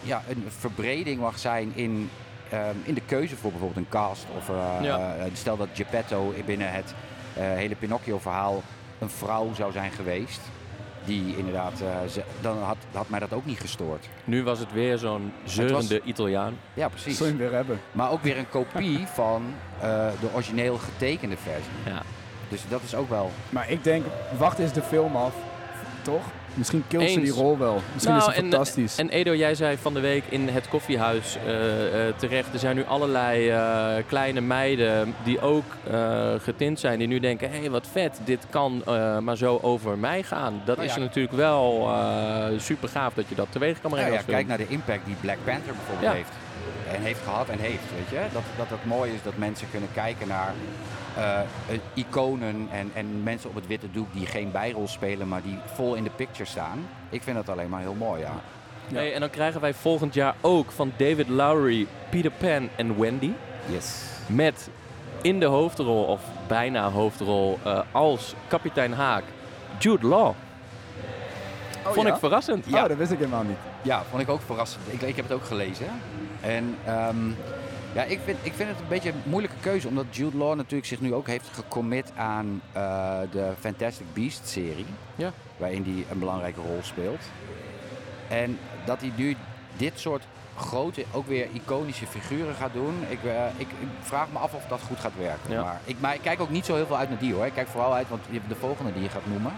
[0.02, 2.10] ja, een verbreding mag zijn in,
[2.56, 4.26] ehm, in de keuze voor bijvoorbeeld een cast.
[4.36, 5.14] Of eh, Ja.
[5.16, 6.94] eh, stel dat Geppetto binnen het
[7.34, 8.62] eh, hele Pinocchio-verhaal
[8.98, 10.40] een vrouw zou zijn geweest.
[11.04, 14.08] Die inderdaad, eh, ze- dan had, had mij dat ook niet gestoord.
[14.24, 16.58] Nu was het weer zo'n zeurende Italiaan.
[16.74, 17.16] Ja, precies.
[17.16, 17.80] Zul je weer hebben.
[17.92, 19.88] Maar ook weer een kopie van eh,
[20.20, 21.70] de origineel getekende versie.
[21.84, 22.02] Ja.
[22.48, 23.30] Dus dat is ook wel...
[23.48, 24.04] Maar ik denk,
[24.38, 25.34] wacht eens de film af.
[26.02, 26.22] Toch?
[26.56, 27.80] Misschien killt ze die rol wel.
[27.92, 28.96] Misschien Nou, is ze en- fantastisch.
[28.96, 32.52] En Edo, jij zei van de week in het koffiehuis eh, eh, terecht.
[32.52, 36.98] Er zijn nu allerlei eh, kleine meiden die ook eh, getint zijn.
[36.98, 40.62] Die nu denken, hé hey, wat vet, dit kan eh, maar zo over mij gaan.
[40.64, 41.00] Dat Nou is ja.
[41.00, 41.88] natuurlijk wel
[42.58, 44.36] super gaaf dat je dat teweeg kan Nou brengen ja, als film.
[44.36, 46.12] kijk naar de impact die Black Panther bijvoorbeeld Ja.
[46.12, 46.30] heeft.
[46.96, 48.26] En heeft gehad en heeft, weet je.
[48.32, 50.54] Dat, dat het mooi is dat mensen kunnen kijken naar
[51.16, 51.46] eh, eh,
[51.94, 55.94] iconen en, en mensen op het witte doek die geen bijrol spelen, maar die vol
[55.94, 56.86] in de picture staan.
[57.10, 58.32] Ik vind dat alleen maar heel mooi, ja.
[58.92, 63.30] Hey, en dan krijgen wij volgend jaar ook van David Lowry, Peter Pan en Wendy.
[63.66, 64.02] Yes.
[64.26, 64.68] Met
[65.22, 69.24] in de hoofdrol, of bijna hoofdrol, eh, als kapitein Haak,
[69.78, 70.32] Jude Law.
[71.82, 72.12] Vond Oh, ja?
[72.12, 72.64] ik verrassend.
[72.68, 72.82] Ja.
[72.82, 73.58] Oh, dat wist ik helemaal niet.
[73.82, 74.82] Ja, vond ik ook verrassend.
[74.86, 75.86] Ik, ik heb het ook gelezen.
[76.40, 77.28] En ehm,
[77.94, 80.86] ja, ik vind, ik vind het een beetje een moeilijke keuze, omdat Jude Law natuurlijk
[80.88, 84.86] zich nu ook heeft gecommit aan eh, de Fantastic Beast serie.
[85.16, 85.30] Ja.
[85.56, 87.20] Waarin hij een belangrijke rol speelt.
[88.28, 89.36] En dat hij nu
[89.76, 90.22] dit soort
[90.56, 92.94] grote, ook weer iconische figuren gaat doen.
[93.08, 95.50] Ik, eh, ik, ik vraag me af of dat goed gaat werken.
[95.52, 95.62] Ja.
[95.62, 97.46] Maar, ik, maar ik kijk ook niet zo heel veel uit naar die hoor.
[97.46, 99.52] Ik kijk vooral uit, want je hebt de volgende die je gaat noemen.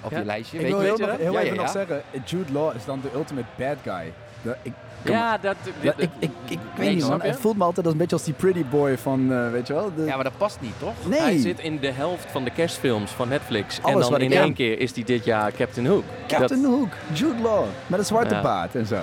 [0.00, 0.18] Op Ja.
[0.18, 0.56] je lijstje.
[0.58, 3.00] Ik Weet wil je- heel, nog, Ja, even ja, nog zeggen, Jude Law is dan
[3.00, 4.12] de ultimate bad guy.
[4.42, 4.72] De, ik,
[5.12, 5.56] Ja, dat...
[5.80, 8.24] ja, ik, ik, ik weet niet man, het voelt me altijd als een beetje als
[8.24, 9.90] die pretty boy van, eh, weet je wel?
[9.96, 10.92] De, Ja, maar dat past niet, toch?
[11.08, 13.80] nee, Hij zit in de helft van de kerstfilms van Netflix.
[13.84, 16.04] en dan in één keer is hij dit jaar Captain Hook.
[16.26, 18.42] Captain Dat- Hook, Jude Law, met een zwarte Ja.
[18.42, 18.98] baard en zo.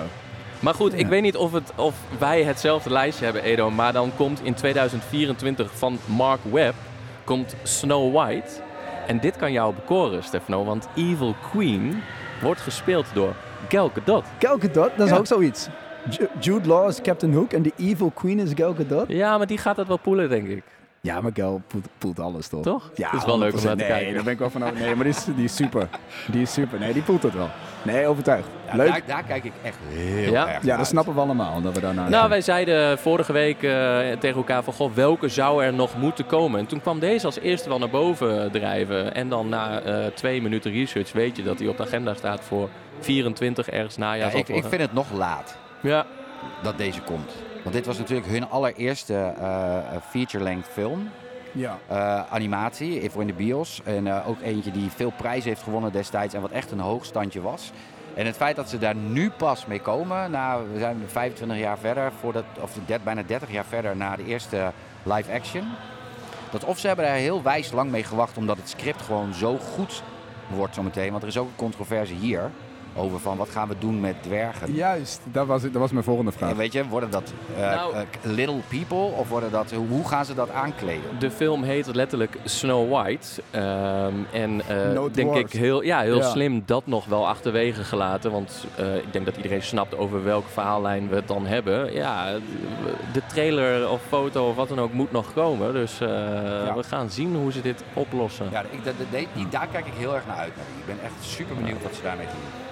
[0.60, 1.08] maar goed, ik Ja.
[1.08, 3.70] weet niet of, het, of wij hetzelfde lijstje hebben, Edo.
[3.72, 6.76] Maar dan komt in 2024 van Mark Webb
[7.24, 8.50] komt Snow White.
[9.08, 10.64] En dit kan jou bekoren, Stefano.
[10.64, 12.02] Want Evil Queen
[12.42, 13.34] wordt gespeeld door
[13.70, 14.24] Gal Gadot.
[14.40, 15.18] Gal Gadot, dat is Ja.
[15.18, 15.68] ook zoiets.
[16.10, 19.06] Ju- Jude Law is Captain Hook en de evil queen is Gal Gadot.
[19.08, 20.64] Ja, maar die gaat dat wel poelen, denk ik.
[21.02, 22.64] Ja, Miguel poelt, poelt alles toch?
[22.64, 22.92] Toch?
[22.96, 23.64] Ja, Het is wel leuk om 100%.
[23.64, 24.14] naar te nee, kijken.
[24.14, 24.76] daar ben ik wel van over.
[24.80, 25.88] Nee, maar die is, die is super.
[26.32, 26.80] Die is super.
[26.80, 27.50] Nee, die poelt het wel.
[27.82, 28.48] Nee, overtuigd.
[28.68, 28.88] Ja, Leuk.
[28.88, 30.48] Daar, daar kijk ik echt heel Ja?
[30.48, 31.62] erg Ja, dat snappen we allemaal.
[31.62, 33.72] Dat we daarna Nou, wij zeiden vorige week eh,
[34.20, 36.60] tegen elkaar van, goh, welke zou er nog moeten komen?
[36.60, 39.14] En toen kwam deze als eerste wel naar boven drijven.
[39.16, 42.42] En dan na eh, twee minuten research weet je dat hij op de agenda staat
[42.42, 44.32] voor 24 ergens najaar.
[44.32, 46.06] Ja, ik, ik vind het nog laat Ja,
[46.64, 47.32] dat deze komt.
[47.64, 49.78] Want dit was natuurlijk hun allereerste eh,
[50.10, 51.10] feature-length film.
[51.52, 51.78] Ja.
[51.88, 53.82] eh, animatie voor in de bios.
[53.84, 57.72] En ook eentje die veel prijzen heeft gewonnen destijds en wat echt een hoogstandje was.
[58.14, 61.78] En het feit dat ze daar nu pas mee komen, nou, we zijn 25 jaar
[61.78, 64.72] verder, voordat, of de- bijna 30 jaar verder na de eerste
[65.04, 65.64] live action.
[66.52, 69.58] Dat of ze hebben daar heel wijs lang mee gewacht omdat het script gewoon zo
[69.58, 70.04] goed
[70.48, 71.12] wordt zometeen.
[71.12, 72.52] Want er is ook een controverse hier
[72.96, 74.74] over van wat gaan we doen met dwergen.
[74.74, 76.50] Juist, dat was, dat was mijn volgende vraag.
[76.50, 80.26] En weet je, worden dat eh, Nou- eh, little people of worden dat, hoe gaan
[80.26, 81.04] ze dat aankleden?
[81.20, 83.28] de film heet letterlijk Snow White.
[83.52, 86.30] Ehm, en eh, No denk ik heel, ja, heel Ja.
[86.30, 88.32] slim dat nog wel achterwege gelaten.
[88.32, 91.94] Want eh, ik denk dat iedereen snapt over welke verhaallijn we het dan hebben.
[91.94, 92.34] Ja,
[93.14, 95.74] de trailer of foto of wat dan ook moet nog komen.
[95.74, 96.08] Dus eh,
[96.76, 98.48] we gaan zien hoe ze dit oplossen.
[98.52, 100.54] Ja, ik, die, daar kijk ik heel erg naar uit.
[100.78, 102.65] Ik ben echt super benieuwd wat ze daarmee doen.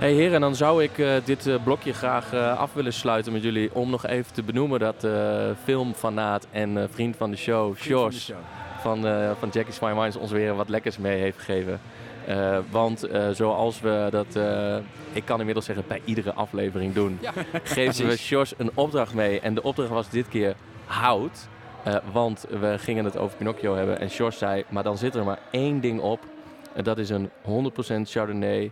[0.00, 3.42] Hey heren, dan zou ik eh, dit eh, blokje graag eh, af willen sluiten met
[3.42, 3.74] jullie.
[3.74, 5.06] Om nog even te benoemen dat
[5.64, 8.32] filmfanaat en vriend van de show, Sjors,
[8.80, 11.80] van, eh, van Jackie's Fine Wines, ons weer wat lekkers mee heeft gegeven.
[12.70, 14.26] Want zoals we dat,
[15.12, 17.18] ik kan inmiddels zeggen, bij iedere aflevering doen,
[17.62, 18.16] geven we.
[18.16, 19.40] Sjors een opdracht mee.
[19.40, 21.48] En de opdracht was dit keer hout.
[22.12, 25.38] Want we gingen het over Pinocchio hebben en Sjors zei, maar dan zit er maar
[25.50, 26.20] één ding op.
[26.74, 28.70] En dat is een 100% Chardonnay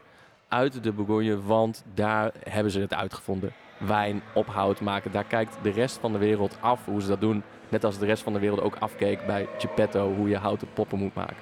[0.48, 3.52] uit de Bourgogne, want daar hebben ze het uitgevonden.
[3.78, 5.12] Wijn op hout maken.
[5.12, 7.42] Daar kijkt de rest van de wereld af hoe ze dat doen.
[7.68, 10.98] Net als de rest van de wereld ook afkeek bij Geppetto hoe je houten poppen
[10.98, 11.36] moet maken.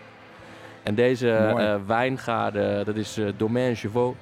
[0.82, 4.16] En deze wijngaarden, dat is eh, Domaine Chevaux.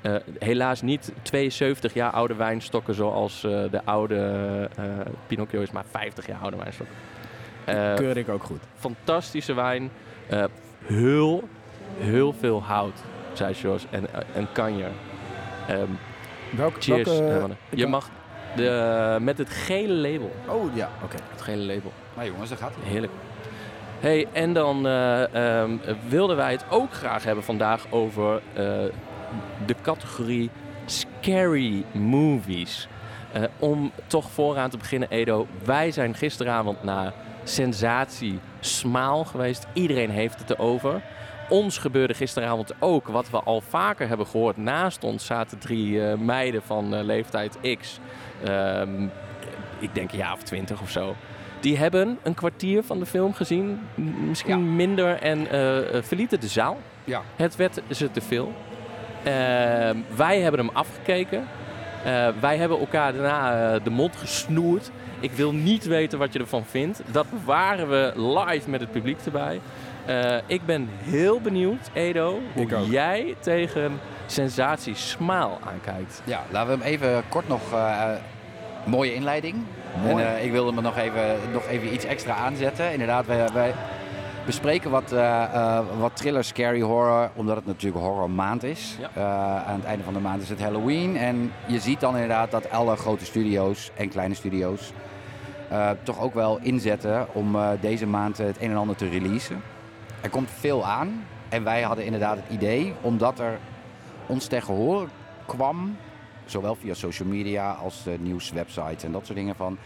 [0.00, 4.70] Eh, helaas niet 72 jaar oude wijnstokken zoals de oude
[5.26, 6.86] Pinocchio is, maar 50 jaar oude wijnstok.
[7.64, 8.60] Keur ik ook goed.
[8.74, 9.90] fantastische wijn.
[10.84, 11.48] Heel,
[11.98, 13.02] heel veel hout,
[13.36, 13.86] zei Jos.
[13.90, 14.90] En, eh, en kanjer.
[15.68, 15.80] Ehm
[16.56, 17.08] Welke, cheers.
[17.18, 18.08] welke- eh, je kan- mag
[18.56, 20.32] de, met het gele label.
[20.48, 21.16] Oh ja, oké.
[21.30, 21.92] Het gele label.
[22.14, 22.90] Maar jongens, daar gaat hij.
[22.90, 23.12] Heerlijk.
[24.00, 25.70] Hey, en dan eh, ehm,
[26.08, 28.62] wilden wij het ook graag hebben vandaag over eh,
[29.66, 30.50] de categorie
[30.86, 32.88] scary movies.
[33.32, 35.46] Eh, om toch vooraan te beginnen, Edo.
[35.64, 37.12] Wij zijn gisteravond naar
[37.44, 39.66] Sensatie Smaal geweest.
[39.72, 41.00] Iedereen heeft het erover.
[41.48, 44.56] Ons gebeurde gisteravond ook wat we al vaker hebben gehoord.
[44.56, 47.98] Naast ons zaten drie eh, meiden van eh, leeftijd X.
[48.44, 49.02] Ehm,
[49.78, 51.14] ik denk een jaar of twintig of zo.
[51.60, 53.80] Die hebben een kwartier van de film gezien,
[54.28, 54.70] misschien Ja.
[54.72, 56.78] minder, en eh, verlieten de zaal.
[57.04, 57.22] Ja.
[57.36, 58.52] Het werd ze te veel.
[59.22, 61.46] Ehm, wij hebben hem afgekeken.
[62.40, 64.90] Wij hebben elkaar daarna de mond gesnoerd.
[65.20, 67.00] Ik wil niet weten wat je ervan vindt.
[67.10, 69.60] Dat bewaren we live met het publiek erbij.
[70.06, 76.22] Eh, ik ben heel benieuwd, Edo, hoe jij tegen sensatie smaal aankijkt.
[76.24, 77.72] Ja, laten we hem even kort nog...
[77.72, 78.10] eh,
[78.84, 79.54] mooie inleiding.
[80.02, 80.24] Mooi.
[80.24, 82.92] En eh, ik wilde me nog even, nog even iets extra aanzetten.
[82.92, 83.74] Inderdaad, wij, wij
[84.46, 87.30] bespreken wat, eh, eh, wat thriller, scary horror.
[87.34, 88.96] Omdat het natuurlijk horror maand is.
[89.00, 89.10] Ja.
[89.14, 91.16] Eh, aan het einde van de maand is het Halloween.
[91.16, 94.92] En je ziet dan inderdaad dat alle grote studio's en kleine studio's...
[96.02, 99.62] toch ook wel inzetten om deze maand het een en ander te releasen.
[100.20, 101.24] Er komt veel aan.
[101.48, 103.58] En wij hadden inderdaad het idee, omdat er
[104.26, 105.08] ons tegen horen
[105.46, 105.96] kwam,
[106.44, 109.78] zowel via social media als de nieuwswebsites en dat soort dingen van.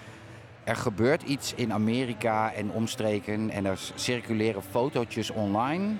[0.70, 5.94] Er gebeurt iets in Amerika en omstreken en er circuleren fotootjes online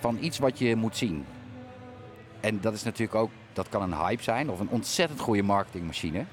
[0.00, 1.24] van iets wat je moet zien.
[2.40, 6.24] En dat is natuurlijk ook, dat kan een hype zijn of een ontzettend goede marketingmachine.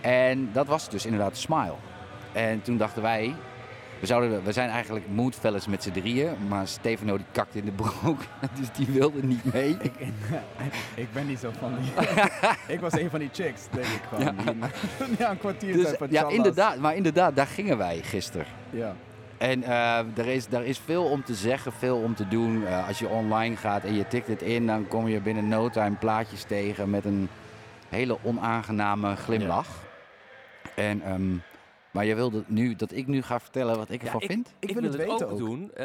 [0.00, 1.74] En dat was dus inderdaad Smile.
[2.32, 3.34] En toen dachten wij,
[4.00, 7.72] we, zouden, we zijn eigenlijk moodfellas met z'n drieën, maar Stefano die kakte in de
[7.72, 8.20] broek,
[8.58, 9.76] dus die wilde niet mee.
[10.94, 11.92] Ik ben niet zo van die...
[12.74, 14.34] ik was een van die chicks, denk ik gewoon.
[15.18, 15.30] Ja.
[15.30, 18.46] Een kwartier Dus, van ja, inderdaad, maar inderdaad, daar gingen wij gisteren.
[18.70, 18.94] Ja.
[19.38, 22.66] En eh, er, is, er is veel om te zeggen, veel om te doen.
[22.66, 25.68] Eh, als je online gaat en je tikt het in, dan kom je binnen no
[25.68, 27.28] time plaatjes tegen met een
[27.88, 29.68] hele onaangename glimlach.
[30.74, 31.36] En, ehm,
[31.90, 34.48] maar je wilde nu dat ik nu ga vertellen wat ik ervan ik, vind?
[34.58, 35.38] Ik ik wil wil het het weten ook, ook.
[35.38, 35.70] doen.
[35.74, 35.84] Eh,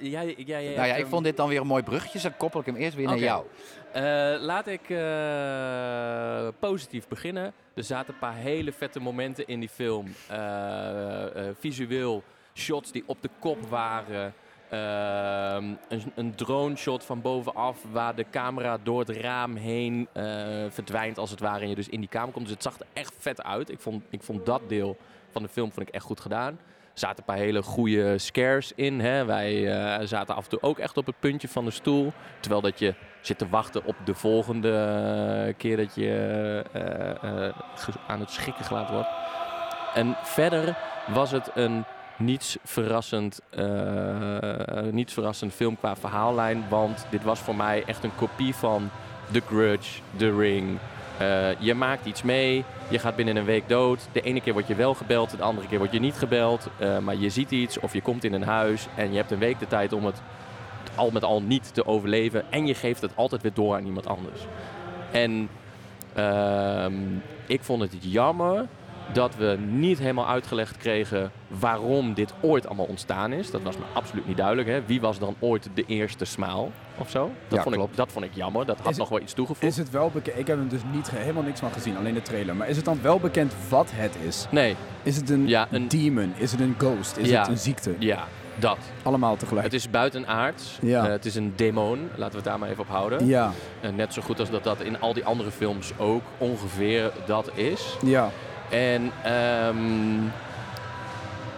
[0.00, 2.36] jij, jij, jij nou ja, ik vond dit dan weer een mooi bruggetje, dus dan
[2.36, 3.44] koppel ik hem eerst weer naar jou.
[3.92, 4.02] Eh,
[4.40, 7.52] laat ik eh, positief beginnen.
[7.74, 10.06] Er zaten een paar hele vette momenten in die film.
[10.28, 12.22] Eh, eh, visueel
[12.54, 14.34] shots die op de kop waren.
[14.70, 20.24] Ehm, een, een drone shot van bovenaf waar de camera door het raam heen eh,
[20.68, 22.44] verdwijnt als het ware en je dus in die kamer komt.
[22.44, 23.70] Dus het zag er echt vet uit.
[23.70, 24.96] Ik vond, ik vond dat deel
[25.30, 26.58] van de film vond ik echt goed gedaan.
[26.98, 29.00] Er zaten een paar hele goede scares in.
[29.00, 29.24] Hè.
[29.24, 32.12] Wij eh, zaten af en toe ook echt op het puntje van de stoel.
[32.40, 34.72] Terwijl dat je zit te wachten op de volgende
[35.48, 39.08] eh, keer dat je eh, aan het schikken gelaten wordt.
[39.94, 40.76] En verder
[41.08, 41.84] was het een
[42.18, 43.40] niets verrassend,
[44.90, 46.64] niets verrassend film qua verhaallijn.
[46.68, 48.90] Want dit was voor mij echt een kopie van
[49.32, 50.78] The Grudge, The Ring.
[51.18, 54.08] Eh, je maakt iets mee, je gaat binnen een week dood.
[54.12, 56.68] De ene keer word je wel gebeld, de andere keer word je niet gebeld.
[56.78, 59.38] Eh, maar je ziet iets of je komt in een huis en je hebt een
[59.38, 60.20] week de tijd om het
[60.94, 62.44] al met al niet te overleven.
[62.50, 64.40] En je geeft het altijd weer door aan iemand anders.
[65.10, 65.48] En
[66.14, 66.94] ehm,
[67.46, 68.66] ik vond het jammer
[69.12, 73.50] dat we niet helemaal uitgelegd kregen waarom dit ooit allemaal ontstaan is.
[73.50, 74.68] Dat was me absoluut niet duidelijk.
[74.68, 74.82] Hè?
[74.86, 77.20] Wie was dan ooit de eerste smaal of zo?
[77.48, 77.96] Dat, Ja, vond, ik, klopt.
[77.96, 78.66] dat vond ik jammer.
[78.66, 79.62] Dat had Is het- nog wel iets toegevoegd.
[79.62, 80.38] Is het wel bekend?
[80.38, 82.56] Ik heb er dus niet, helemaal niks van gezien, alleen de trailer.
[82.56, 84.46] Maar is het dan wel bekend wat het is?
[84.50, 86.32] Nee, Is het een, Ja, een- demon?
[86.36, 87.16] Is het een ghost?
[87.16, 87.40] Is Ja.
[87.40, 87.94] het een ziekte?
[87.98, 88.78] ja, dat.
[89.02, 89.64] Allemaal tegelijk.
[89.64, 90.78] Het is buitenaards.
[90.82, 91.04] Ja.
[91.04, 91.98] Eh, het is een demon.
[92.14, 93.26] Laten we het daar maar even op houden.
[93.26, 97.10] Ja, En net zo goed als dat dat in al die andere films ook ongeveer
[97.26, 97.96] dat is.
[98.04, 98.30] ja.
[98.70, 99.76] En ehm,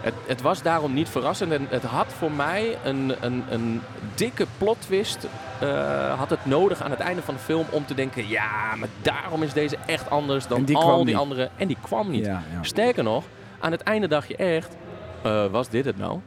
[0.00, 1.52] het, het was daarom niet verrassend.
[1.52, 3.82] En het had voor mij een, een, een
[4.14, 5.26] dikke plot twist.
[5.60, 8.28] eh, had het nodig aan het einde van de film om te denken...
[8.28, 11.14] ja, maar daarom is deze echt anders dan die al die niet.
[11.16, 11.50] andere.
[11.56, 12.24] En die kwam niet.
[12.24, 12.62] Ja, ja.
[12.62, 13.24] Sterker nog,
[13.58, 14.76] aan het einde dacht je echt...
[15.22, 16.20] eh, was dit het nou?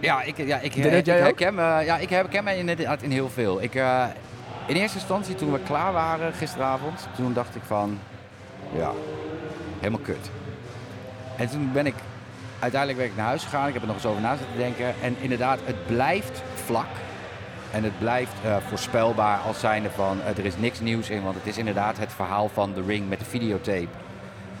[0.00, 3.62] Ja, ik, ja, ik, ik, herken, me, ja, ik herken me inderdaad in heel veel.
[3.62, 4.04] Ik, eh,
[4.66, 7.98] in eerste instantie, toen we klaar waren gisteravond, toen dacht ik van,
[8.72, 8.90] ja,
[9.78, 10.30] helemaal kut.
[11.36, 11.94] En toen ben ik,
[12.58, 14.94] uiteindelijk ben ik naar huis gegaan, ik heb er nog eens over na zitten denken.
[15.02, 16.86] En inderdaad, het blijft vlak.
[17.72, 21.22] En het blijft eh, voorspelbaar als zijnde van, eh, er is niks nieuws in.
[21.22, 23.88] Want het is inderdaad het verhaal van The Ring met de videotape.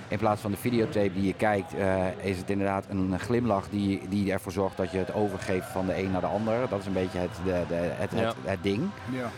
[0.08, 4.02] In plaats van de videotape die je kijkt, eh, is het inderdaad een glimlach die,
[4.08, 6.68] die ervoor zorgt dat je het overgeeft van de een naar de ander.
[6.68, 8.32] Dat is een beetje het, de, de, het, het, Ja.
[8.44, 8.88] het ding.
[9.10, 9.30] ja.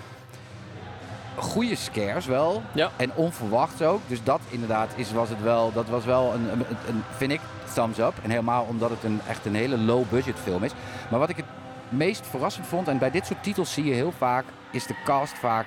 [1.38, 2.62] Goede scares wel.
[2.72, 2.90] Ja.
[2.96, 4.00] En onverwacht ook.
[4.06, 7.40] Dus dat inderdaad is, was het wel, dat was wel een, een, een- vind ik,
[7.74, 8.12] thumbs up.
[8.22, 10.72] En helemaal omdat het een, echt een hele low budget film is.
[11.10, 11.44] Maar wat ik het
[11.88, 15.38] meest verrassend vond, en bij dit soort titels zie je heel vaak, is de cast
[15.38, 15.66] vaak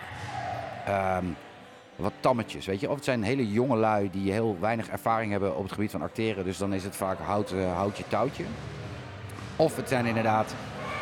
[0.85, 1.25] ehm,
[1.95, 2.89] wat tammetjes, weet je.
[2.89, 6.01] Of het zijn hele jonge lui die heel weinig ervaring hebben op het gebied van
[6.01, 6.43] acteren.
[6.45, 8.43] Dus dan is het vaak hout, eh, houtje touwtje.
[9.55, 10.53] Of het zijn inderdaad...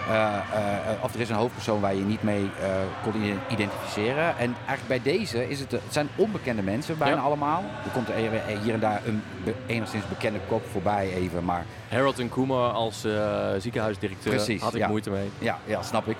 [0.07, 2.69] eh, eh, of er is een hoofdpersoon waar je niet mee eh,
[3.03, 4.37] kon ide- identificeren.
[4.37, 7.21] En eigenlijk bij deze is het, het zijn onbekende mensen bijna Ja.
[7.21, 7.63] allemaal.
[7.85, 8.15] Er komt er
[8.63, 13.05] hier en daar een be- enigszins bekende kop voorbij even, maar Harold en Kumar als
[13.57, 14.87] ziekenhuisdirecteur Precies, had ik ja.
[14.87, 15.29] moeite mee.
[15.39, 16.17] Ja, ja, snap ik.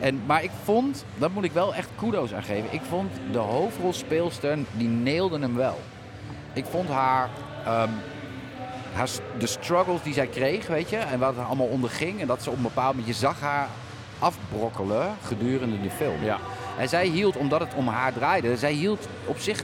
[0.00, 2.68] En, maar ik vond, dat moet ik wel echt kudo's aan geven.
[2.72, 5.78] Ik vond de hoofdrolspeelster, die nailde hem wel.
[6.52, 7.28] Ik vond haar,
[7.64, 7.88] ehm,
[8.92, 12.20] haar de struggles die zij kreeg, weet je, en wat er allemaal onderging.
[12.20, 13.68] En dat ze op een bepaald moment, je zag haar
[14.18, 16.24] afbrokkelen gedurende de film.
[16.24, 16.38] Ja.
[16.78, 19.62] En zij hield, omdat het om haar draaide, zij hield op zich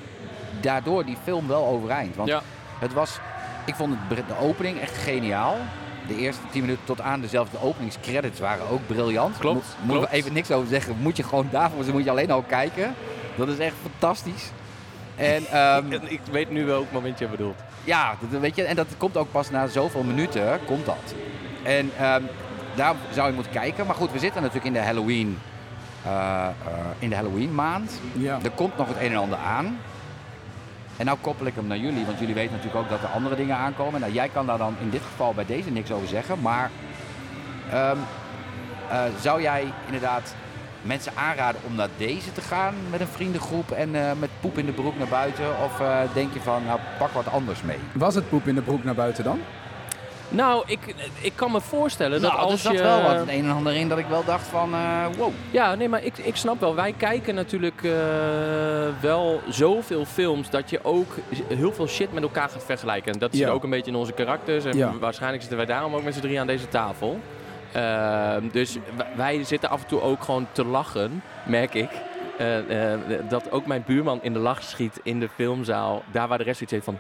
[0.61, 2.17] daardoor die film wel overeind.
[2.17, 2.43] Want Ja.
[2.79, 3.19] het was,
[3.65, 5.57] ik vond het, de opening echt geniaal.
[6.07, 9.39] De eerste 10 minuten tot aan dezelfde openingscredits waren ook briljant.
[9.39, 10.13] Klopt, Moet, moeten we klopt.
[10.13, 10.97] even niks over zeggen.
[11.01, 12.95] Moet je gewoon daarvoor, moet je alleen al kijken.
[13.37, 14.51] Dat is echt fantastisch.
[15.17, 17.59] En ehm, ik weet nu welk moment je bedoelt.
[17.87, 21.15] Ja, dat, weet je, en dat komt ook pas na zoveel minuten, komt dat.
[21.63, 22.23] En ehm,
[22.75, 23.87] daar zou je moeten kijken.
[23.87, 25.39] Maar goed, we zitten natuurlijk in de Halloween,
[26.03, 26.53] eh, eh,
[26.99, 28.01] in de Halloween maand.
[28.13, 28.39] Ja.
[28.43, 29.79] Er komt nog het een en ander aan.
[30.97, 33.37] En nou koppel ik hem naar jullie, want jullie weten natuurlijk ook dat er andere
[33.37, 34.01] dingen aankomen.
[34.01, 36.41] Nou, jij kan daar dan in dit geval bij deze niks over zeggen.
[36.41, 36.71] Maar
[37.71, 37.97] ehm,
[38.91, 40.35] eh, zou jij inderdaad
[40.87, 44.67] mensen aanraden om naar deze te gaan met een vriendengroep en eh, met poep in
[44.67, 45.45] de broek naar buiten?
[45.65, 47.79] Of eh, denk je van, nou pak wat anders mee?
[47.93, 49.41] Was het poep in de broek naar buiten dan?
[50.29, 52.83] Nou, ik, ik kan me voorstellen dat nou, als er zat je...
[52.83, 55.33] wel wat het een en ander in dat ik wel dacht van, eh, wow.
[55.51, 56.75] Ja, nee, maar ik, ik snap wel.
[56.75, 57.91] Wij kijken natuurlijk eh,
[59.01, 61.15] wel zoveel films dat je ook
[61.49, 63.13] heel veel shit met elkaar gaat vergelijken.
[63.13, 63.51] En dat zit Ja.
[63.53, 64.65] ook een beetje in onze karakters.
[64.65, 64.93] En Ja.
[65.01, 67.21] waarschijnlijk zitten wij daarom ook met z'n drie aan deze tafel.
[67.77, 68.79] Ehm, dus
[69.17, 71.91] wij zitten af en toe ook gewoon te lachen, merk ik.
[72.39, 76.03] Eh, eh, dat ook mijn buurman in de lach schiet in de filmzaal.
[76.13, 76.99] Daar waar de rest iets heeft van...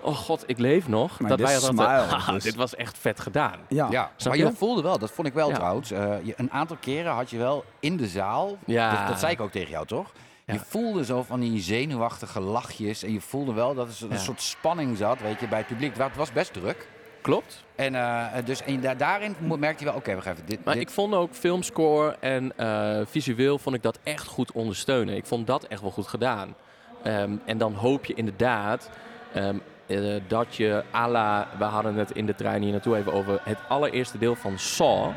[0.00, 1.20] Oh god, ik leef nog.
[1.20, 3.54] Maar dat wij hadden, smile, "Haha, dus- dit was echt vet gedaan.
[3.68, 3.88] Ja.
[4.24, 4.44] Maar je?
[4.44, 5.54] je voelde wel, dat vond ik wel Ja.
[5.54, 5.90] trouwens.
[5.90, 8.90] eh, je, een aantal keren had je wel in de zaal, Ja.
[8.96, 10.12] dat, dat zei ik ook tegen jou toch?
[10.46, 14.16] Je voelde zo van die zenuwachtige lachjes en je voelde wel dat er een Ja.
[14.16, 15.96] soort spanning zat, weet je, bij het publiek.
[15.96, 16.86] Het was best druk.
[17.22, 17.64] Klopt.
[17.76, 20.46] En, eh, dus en da- daarin merkte hij wel, oké, wacht even.
[20.46, 24.52] Dit, Maar dit- ik vond ook filmscore en eh, visueel vond ik dat echt goed
[24.52, 25.16] ondersteunen.
[25.16, 26.54] Ik vond dat echt wel goed gedaan.
[27.02, 28.90] Ehm, en dan hoop je inderdaad
[29.34, 29.56] ehm,
[29.86, 29.98] eh,
[30.28, 33.58] dat je à la, we hadden het in de trein hier naartoe even over het
[33.68, 35.10] allereerste deel van Saw.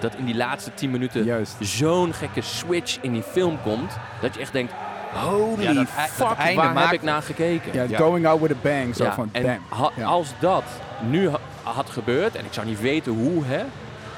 [0.00, 1.56] Dat in die laatste 10 minuten Juist.
[1.60, 3.96] zo'n gekke switch in die film komt.
[4.20, 4.72] Dat je echt denkt,
[5.12, 7.88] holy Ja, dat ei- dat fuck, waar heb ik naar gekeken?
[7.88, 8.96] Ja, going out with a bang.
[8.96, 9.78] Zo Ja, van en bam.
[9.78, 10.04] ha- Ja.
[10.06, 10.64] als dat
[11.00, 13.64] nu ha- had gebeurd, en ik zou niet weten hoe, hè,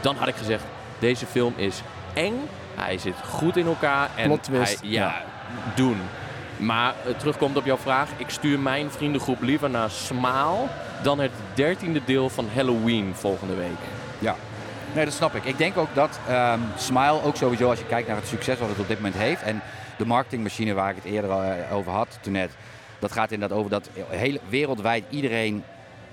[0.01, 0.65] dan had ik gezegd,
[0.99, 1.83] deze film is
[2.15, 2.35] eng,
[2.75, 5.23] hij zit goed in elkaar en Plot twist, hij, ja, ja.
[5.75, 5.97] doen.
[6.57, 10.69] Maar eh, terugkomt op jouw vraag, ik stuur mijn vriendengroep liever naar Smaal
[11.03, 13.79] dan het dertiende deel van Halloween volgende week.
[14.19, 14.35] Ja,
[14.95, 15.45] nee, dat snap ik.
[15.45, 18.69] Ik denk ook dat ehm, Smile ook sowieso, als je kijkt naar het succes wat
[18.69, 19.43] het op dit moment heeft.
[19.43, 19.63] En
[19.99, 22.51] de marketingmachine waar ik het eerder eh, over had toen net.
[22.99, 25.65] Dat gaat inderdaad over dat hele, wereldwijd iedereen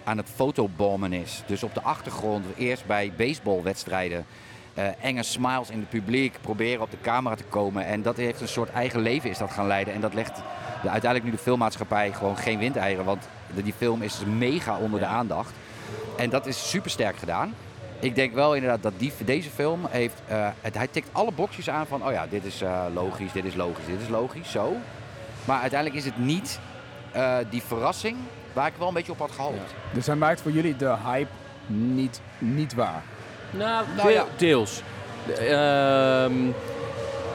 [0.04, 1.43] aan het fotobommen is.
[1.45, 4.26] Dus op de achtergrond, eerst bij baseballwedstrijden.
[4.74, 7.86] eh, enge smiles in het publiek, proberen op de camera te komen.
[7.86, 9.93] En dat heeft een soort eigen leven is dat gaan leiden.
[9.93, 13.06] En dat legt de, uiteindelijk nu de filmmaatschappij gewoon geen windeieren.
[13.06, 15.51] Want de- die film is mega onder de aandacht.
[16.18, 17.54] En dat is super sterk gedaan.
[17.99, 20.22] Ik denk wel inderdaad dat die, deze film heeft...
[20.28, 22.06] eh, het, hij tikt alle boxjes aan van...
[22.06, 24.76] Oh ja, dit is eh, logisch, dit is logisch, dit is logisch, zo.
[25.45, 26.60] Maar uiteindelijk is het niet
[27.49, 28.18] die verrassing
[28.54, 29.74] waar ik wel een beetje op had gehoopt.
[29.91, 31.30] Dus hij maakt voor jullie de hype
[31.68, 33.01] niet, niet waar.
[33.51, 34.26] Nou, Nou deel- ja.
[34.38, 34.82] deels.
[35.39, 36.47] Ehm,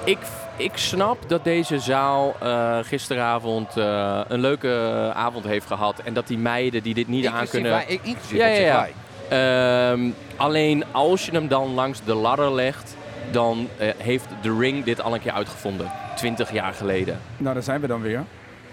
[0.05, 0.19] ik,
[0.57, 5.99] ik snap dat deze zaal eh, gisteravond eh, een leuke avond heeft gehad.
[6.05, 8.41] En dat die meiden die dit niet aan Inclusief kunnen...
[8.41, 8.87] Ja, ja,
[9.31, 9.91] ja.
[9.93, 12.97] Ehm, alleen als je hem dan langs de ladder legt,
[13.31, 15.91] dan eh, heeft The Ring dit al een keer uitgevonden.
[16.17, 17.21] 20 jaar geleden.
[17.37, 18.25] Nou, daar zijn we dan weer.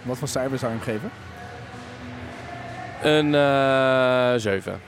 [0.02, 1.12] Wat voor cijfer zou je hem geven?
[3.02, 4.82] Een eh 7.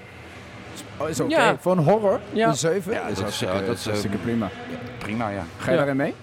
[0.97, 1.35] Oh, is oké.
[1.35, 1.55] Ja.
[1.59, 2.19] Voor een horror?
[2.31, 2.47] Ja.
[2.47, 2.93] Een 7?
[2.93, 4.49] Ja, is dat is, hartstikke, eh, dat is, hartstikke eh, prima.
[4.97, 5.43] Prima, ja.
[5.57, 5.77] Ga je Ja.
[5.77, 6.13] daarin mee?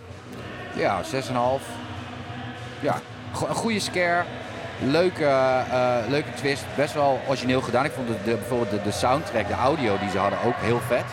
[0.75, 1.63] Ja, 6,5.
[2.81, 2.95] Ja,
[3.33, 4.23] go- een goede scare.
[4.85, 6.65] Leuke, eh, leuke twist.
[6.77, 7.85] Best wel origineel gedaan.
[7.85, 10.81] Ik vond de, de- bijvoorbeeld de, de soundtrack, de audio die ze hadden ook heel
[10.87, 11.05] vet.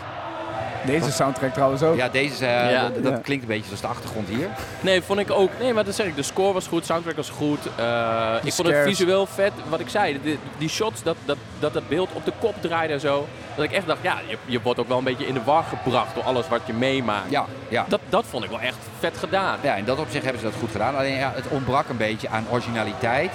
[0.86, 1.96] Deze soundtrack trouwens ook.
[1.96, 2.82] Ja, deze, eh, Ja.
[2.90, 3.18] dat, dat Ja.
[3.24, 4.48] klinkt een beetje zoals de achtergrond hier.
[4.82, 5.50] Nee, vond ik ook.
[5.60, 6.16] Nee, maar dat zeg ik.
[6.16, 7.60] De score was goed, soundtrack was goed.
[7.76, 9.52] Eh, ik vond het visueel vet.
[9.70, 12.94] Wat ik zei, die, die shots, dat, dat, dat dat beeld op de kop draaide
[12.94, 13.28] en zo.
[13.56, 15.64] Dat ik echt dacht, ja, je, je wordt ook wel een beetje in de war
[15.64, 17.30] gebracht door alles wat je meemaakt.
[17.30, 17.86] Ja, ja.
[17.88, 19.58] Dat, dat vond ik wel echt vet gedaan.
[19.62, 20.96] Ja, in dat opzicht hebben ze dat goed gedaan.
[20.98, 23.32] Alleen ja, het ontbrak een beetje aan originaliteit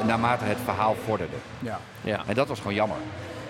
[0.00, 1.36] eh, naarmate het verhaal vorderde.
[1.58, 1.78] Ja.
[2.00, 2.20] Ja.
[2.26, 2.96] En dat was gewoon jammer.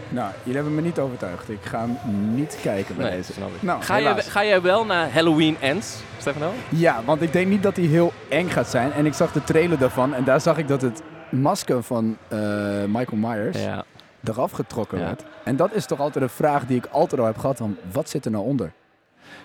[0.09, 1.49] Nou, jullie hebben me niet overtuigd.
[1.51, 1.97] Ik ga hem
[2.35, 3.33] niet kijken bij Nee, deze.
[3.33, 3.63] snap ik.
[3.63, 6.53] Nou, Ga, je, ga jij wel naar Halloween Ends, Stefano?
[6.69, 8.93] Ja, want ik denk niet dat hij heel eng gaat zijn.
[8.93, 12.39] En ik zag de trailer daarvan en daar zag ik dat het masker van eh,
[12.87, 13.85] Michael Myers Ja.
[14.25, 15.05] eraf getrokken Ja.
[15.05, 15.23] werd.
[15.45, 18.09] En dat is toch altijd een vraag die ik altijd al heb gehad van wat
[18.09, 18.73] zit er nou onder?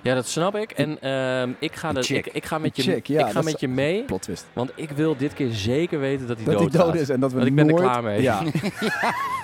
[0.01, 0.71] ja, dat snap ik.
[0.71, 3.41] En ehm, ik, ga de, ik, ik ga met je, Die chick, ja, ik ga
[3.41, 4.03] met je mee.
[4.03, 4.45] Plot twist.
[4.53, 7.19] Want ik wil dit keer zeker weten dat hij Dat dood hij dood is en
[7.19, 7.83] dat we Want ik ben er nooit...
[7.83, 8.21] klaar mee.
[8.21, 8.41] Ja,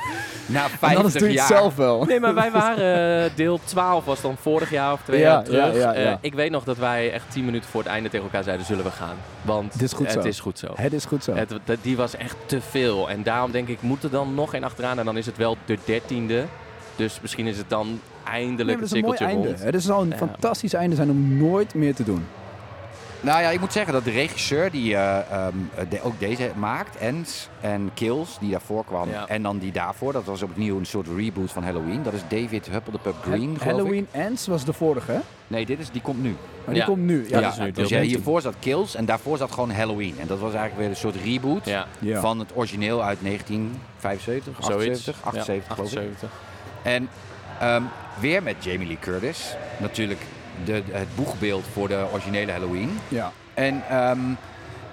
[0.47, 1.47] Na en 50 anders doe je jaar.
[1.47, 2.03] het zelf wel.
[2.03, 5.43] Nee, maar wij waren eh, deel 12 was dan vorig jaar of twee Ja, jaar
[5.43, 5.75] terug.
[5.75, 6.17] ja, ja, ja.
[6.21, 8.83] ik weet nog dat wij echt 10 minuten voor het einde tegen elkaar zeiden: zullen
[8.83, 9.15] we gaan?
[9.41, 10.27] Want Het is goed het zo.
[10.27, 10.67] is goed zo.
[10.75, 11.33] Het is goed zo.
[11.33, 13.09] Het, die was echt te veel.
[13.09, 14.99] En daarom denk ik, moet er dan nog één achteraan.
[14.99, 16.43] En dan is het wel de dertiende.
[16.95, 19.59] Dus misschien is het dan Nee, eindelijk een is een mooi cirkeltje einde.
[19.63, 19.73] rond.
[19.73, 20.15] Het zou een Ja.
[20.17, 22.25] fantastisch einde zijn om nooit meer te doen.
[23.25, 25.55] Nou ja, ik moet zeggen dat de regisseur die eh, ehm,
[25.89, 29.27] de- ook deze maakt, Ends en Kills, die daarvoor kwam, Ja.
[29.27, 32.03] en dan die daarvoor, dat was opnieuw een soort reboot van Halloween.
[32.03, 33.61] Dat is David Huppeldepup Green, geloof ik.
[33.63, 35.19] Halloween Ends was de vorige, hè?
[35.47, 36.29] Nee, dit is, die komt nu.
[36.65, 36.85] Maar die Ja.
[36.85, 37.25] komt nu.
[37.27, 38.09] Ja, Ja, dat is nu dus ja, 13.
[38.15, 40.15] hiervoor zat Kills en daarvoor zat gewoon Halloween.
[40.19, 42.19] En dat was eigenlijk weer een soort reboot Ja, Ja.
[42.19, 45.07] van het origineel uit 1975, zoiets.
[45.07, 45.97] 78, 78 ja, geloof ik.
[45.97, 46.29] 78.
[46.83, 47.09] En
[47.59, 47.83] ehm,
[48.19, 49.55] weer met Jamie Lee Curtis.
[49.77, 50.21] Natuurlijk
[50.63, 52.99] de, het boegbeeld voor de originele Halloween.
[53.07, 53.31] ja.
[53.53, 54.19] En ehm,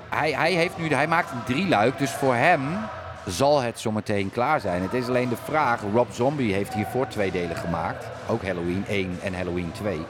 [0.09, 2.61] hij, hij, heeft nu, hij maakt een drieluik, dus voor hem
[3.27, 4.83] zal het zometeen klaar zijn.
[4.83, 8.05] Het is alleen de vraag, Rob Zombie heeft hiervoor twee delen gemaakt.
[8.29, 10.01] Ook Halloween 1 en Halloween 2.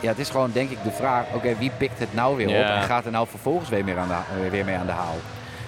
[0.00, 2.60] Ja, het is gewoon denk ik de vraag, oké, wie pikt het nou weer Ja.
[2.60, 5.16] op en gaat er nou vervolgens weer, meer aan de, weer mee aan de haal?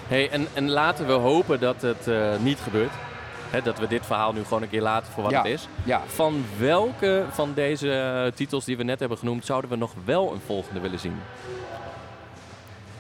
[0.09, 2.93] Hey, en, en laten we hopen dat het eh, niet gebeurt.
[3.51, 5.39] Hè, dat we dit verhaal nu gewoon een keer laten voor wat Ja.
[5.43, 5.69] het is.
[5.85, 9.93] Ja, Van welke van deze eh, titels die we net hebben genoemd, zouden we nog
[10.05, 11.21] wel een volgende willen zien?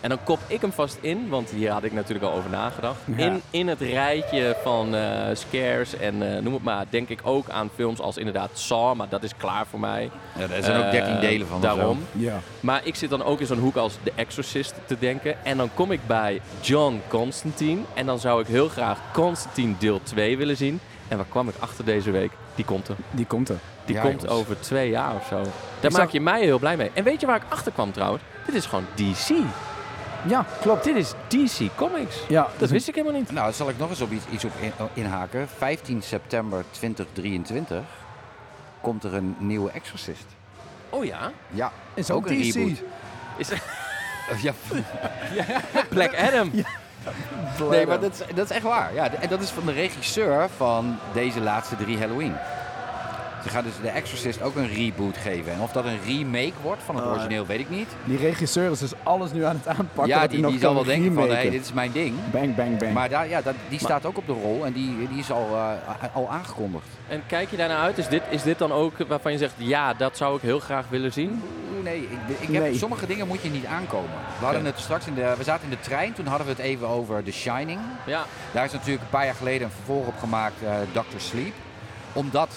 [0.00, 2.96] En dan kop ik hem vast in, want hier had ik natuurlijk al over nagedacht.
[3.16, 3.24] Ja.
[3.26, 7.48] In, in het rijtje van eh, scares en eh, noem het maar, denk ik ook
[7.50, 10.10] aan films als inderdaad Saw, maar dat is klaar voor mij.
[10.38, 11.60] ja er zijn ook 13 Eh, delen van.
[11.60, 12.04] Daarom.
[12.12, 12.40] Ja.
[12.60, 15.44] Maar ik zit dan ook in zo'n hoek als The Exorcist te denken.
[15.44, 17.80] En dan kom ik bij John Constantine.
[17.94, 20.80] En dan zou ik heel graag Constantine deel 2 willen zien.
[21.08, 22.30] En waar kwam ik achter deze week?
[22.54, 22.94] Die komt er.
[23.10, 23.58] Die komt er.
[23.84, 24.38] Die Ja, komt jongens.
[24.40, 25.36] over twee jaar of zo.
[25.36, 25.44] Daar
[25.80, 26.90] Ik maak zag- je mij heel blij mee.
[26.94, 28.22] En weet je waar ik achter kwam trouwens?
[28.46, 29.28] Dit is gewoon DC.
[30.28, 30.84] Ja, klopt.
[30.84, 32.16] Dit is DC Comics.
[32.28, 33.32] Ja, Dat dus wist ik helemaal niet.
[33.32, 35.48] Nou, zal ik nog eens op iets, iets op in- inhaken.
[35.56, 37.78] 15 september 2023
[38.80, 40.24] komt er een nieuwe Exorcist.
[40.90, 41.30] Oh ja?
[41.50, 42.54] Ja, is ook ook een DC.
[42.54, 42.82] reboot.
[43.36, 43.48] Is
[44.42, 44.52] ja,
[45.94, 46.50] Black Adam.
[47.70, 48.94] nee, maar dat is, dat is echt waar.
[48.94, 52.34] Ja, en dat is van de regisseur van deze laatste drie Halloween.
[53.42, 55.52] Ze gaan dus de Exorcist ook een reboot geven.
[55.52, 57.88] En of dat een remake wordt van het Oh, origineel, weet ik niet.
[58.04, 60.06] Die regisseur is dus alles nu aan het aanpakken.
[60.06, 61.50] ja, die, zal wel denken van, hé, remaken.
[61.50, 62.14] dit is mijn ding.
[62.30, 62.92] Bang, bang, bang.
[62.92, 65.48] Maar daar, ja, dat, die staat ook op de rol en die, die is al,
[65.54, 66.86] eh, al aangekondigd.
[67.08, 67.98] En kijk je daarnaar uit?
[67.98, 70.88] Is dit, is dit dan ook waarvan je zegt, ja, dat zou ik heel graag
[70.88, 71.42] willen zien?
[71.82, 72.74] Nee, ik, ik heb, Nee.
[72.74, 74.10] sommige dingen moet je niet aankomen.
[74.38, 76.62] We, hadden het straks in de, we zaten in de trein, toen hadden we het
[76.62, 77.78] even over The Shining.
[78.06, 78.24] Ja.
[78.52, 81.18] Daar is natuurlijk een paar jaar geleden een vervolg op gemaakt, eh Dr.
[81.18, 81.52] Sleep.
[82.12, 82.48] Omdat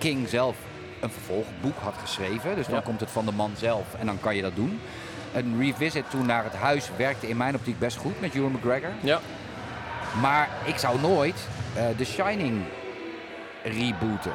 [0.00, 0.56] King zelf
[1.00, 2.54] een vervolgboek had geschreven.
[2.54, 2.80] Dus dan Ja.
[2.80, 4.80] komt het van de man zelf en dan kan je dat doen.
[5.32, 8.90] Een revisit toen naar het huis werkte in mijn optiek best goed met Ewan McGregor.
[9.00, 9.20] Ja.
[10.20, 11.46] Maar ik zou nooit
[11.76, 12.62] eh The Shining
[13.64, 14.32] rebooten.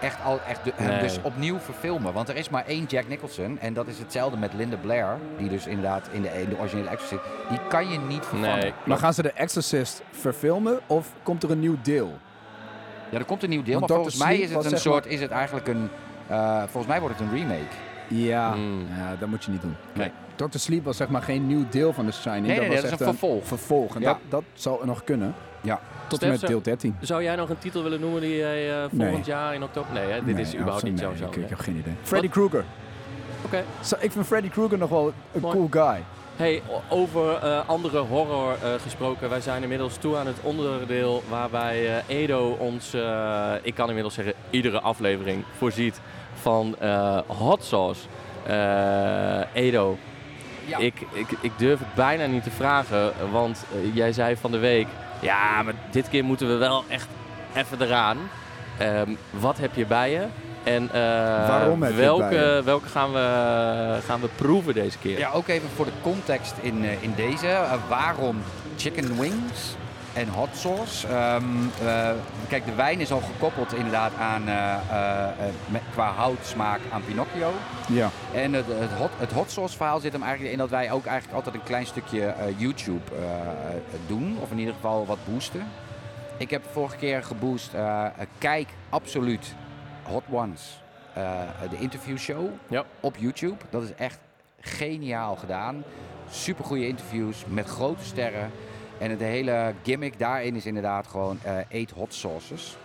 [0.00, 1.00] Echt al, echt de- hem Nee.
[1.00, 2.12] dus opnieuw verfilmen.
[2.12, 3.58] Want er is maar één Jack Nicholson.
[3.60, 5.18] En dat is hetzelfde met Linda Blair.
[5.38, 7.20] Die dus inderdaad in de, in de originele Exorcist.
[7.48, 8.58] Die kan je niet vervangen.
[8.58, 8.72] Nee.
[8.84, 12.18] Maar gaan ze de Exorcist verfilmen of komt er een nieuw deel?
[13.10, 13.74] Ja, er komt een nieuw deel.
[13.78, 15.06] Want Maar volgens mij is het een maar- soort.
[15.06, 15.88] Is het eigenlijk een.
[16.26, 17.74] eh, volgens mij wordt het een remake.
[18.08, 18.86] Ja, Hmm.
[18.98, 19.76] ja dat moet je niet doen.
[19.92, 20.10] Nee.
[20.36, 20.58] Dr.
[20.58, 22.46] Sleep was zeg maar geen nieuw deel van The Shining.
[22.46, 23.46] Nee, dat nee, was dat is een vervolg.
[23.46, 23.94] vervolg.
[23.94, 24.06] En Ja.
[24.12, 25.34] dat, dat zou nog kunnen.
[25.60, 25.80] Ja.
[26.06, 26.96] Tot en met deel 13.
[27.00, 29.22] Zou jij nog een titel willen noemen die jij eh, volgend Nee.
[29.24, 29.92] jaar in oktober...
[29.92, 30.24] Nee, hè?
[30.24, 31.14] dit Nee, is überhaupt niet nee, zo.
[31.16, 31.44] zo Ik, nee.
[31.44, 31.92] ik heb geen idee.
[32.02, 32.64] Freddy Krueger.
[33.44, 33.64] Oké.
[33.80, 35.54] Zo, Ik vind Freddy Krueger nog wel een Mooi.
[35.54, 36.02] cool guy.
[36.36, 39.28] Hey, over eh, andere horror eh, gesproken.
[39.28, 42.94] Wij zijn inmiddels toe aan het onderdeel waarbij eh, Edo ons,
[43.62, 46.00] ik kan inmiddels zeggen, iedere aflevering voorziet
[46.40, 46.76] van
[47.26, 48.00] hot sauce.
[49.52, 49.98] Edo,
[50.66, 50.78] Ja.
[50.78, 53.64] ik, ik, ik durf het bijna niet te vragen, want
[53.94, 54.86] jij zei van de week,
[55.20, 57.08] ja, maar dit keer moeten we wel echt
[57.54, 58.18] even eraan.
[58.78, 60.26] Ehm, wat heb je bij je?
[60.66, 65.18] En eh, Waarom welke, welke gaan we, gaan we proeven deze keer?
[65.18, 67.46] Ja, ook even voor de context in, eh, in deze.
[67.48, 68.36] Eh, waarom
[68.76, 69.76] chicken wings
[70.12, 71.06] en hot sauce?
[71.06, 71.44] Ehm,
[71.86, 72.10] eh,
[72.48, 77.02] kijk, de wijn is al gekoppeld inderdaad aan, eh, eh, eh, met, qua houtsmaak aan
[77.04, 77.52] Pinocchio.
[77.88, 78.10] Ja.
[78.34, 81.06] En het, het, hot, het hot sauce verhaal zit hem eigenlijk in dat wij ook
[81.06, 83.10] eigenlijk altijd een klein stukje eh, YouTube
[84.06, 84.38] doen.
[84.42, 85.66] Of in ieder geval wat boosten.
[86.36, 87.70] Ik heb vorige keer geboost.
[88.38, 89.54] kijk absoluut
[90.08, 90.80] Hot Ones.
[91.14, 91.40] eh,
[91.70, 92.84] de interviewshow Ja.
[93.00, 93.56] op YouTube.
[93.70, 94.18] Dat is echt
[94.60, 95.84] geniaal gedaan.
[96.30, 98.50] Super goede interviews met grote sterren.
[98.98, 102.76] En het hele gimmick daarin is inderdaad gewoon eh eat hot sauces.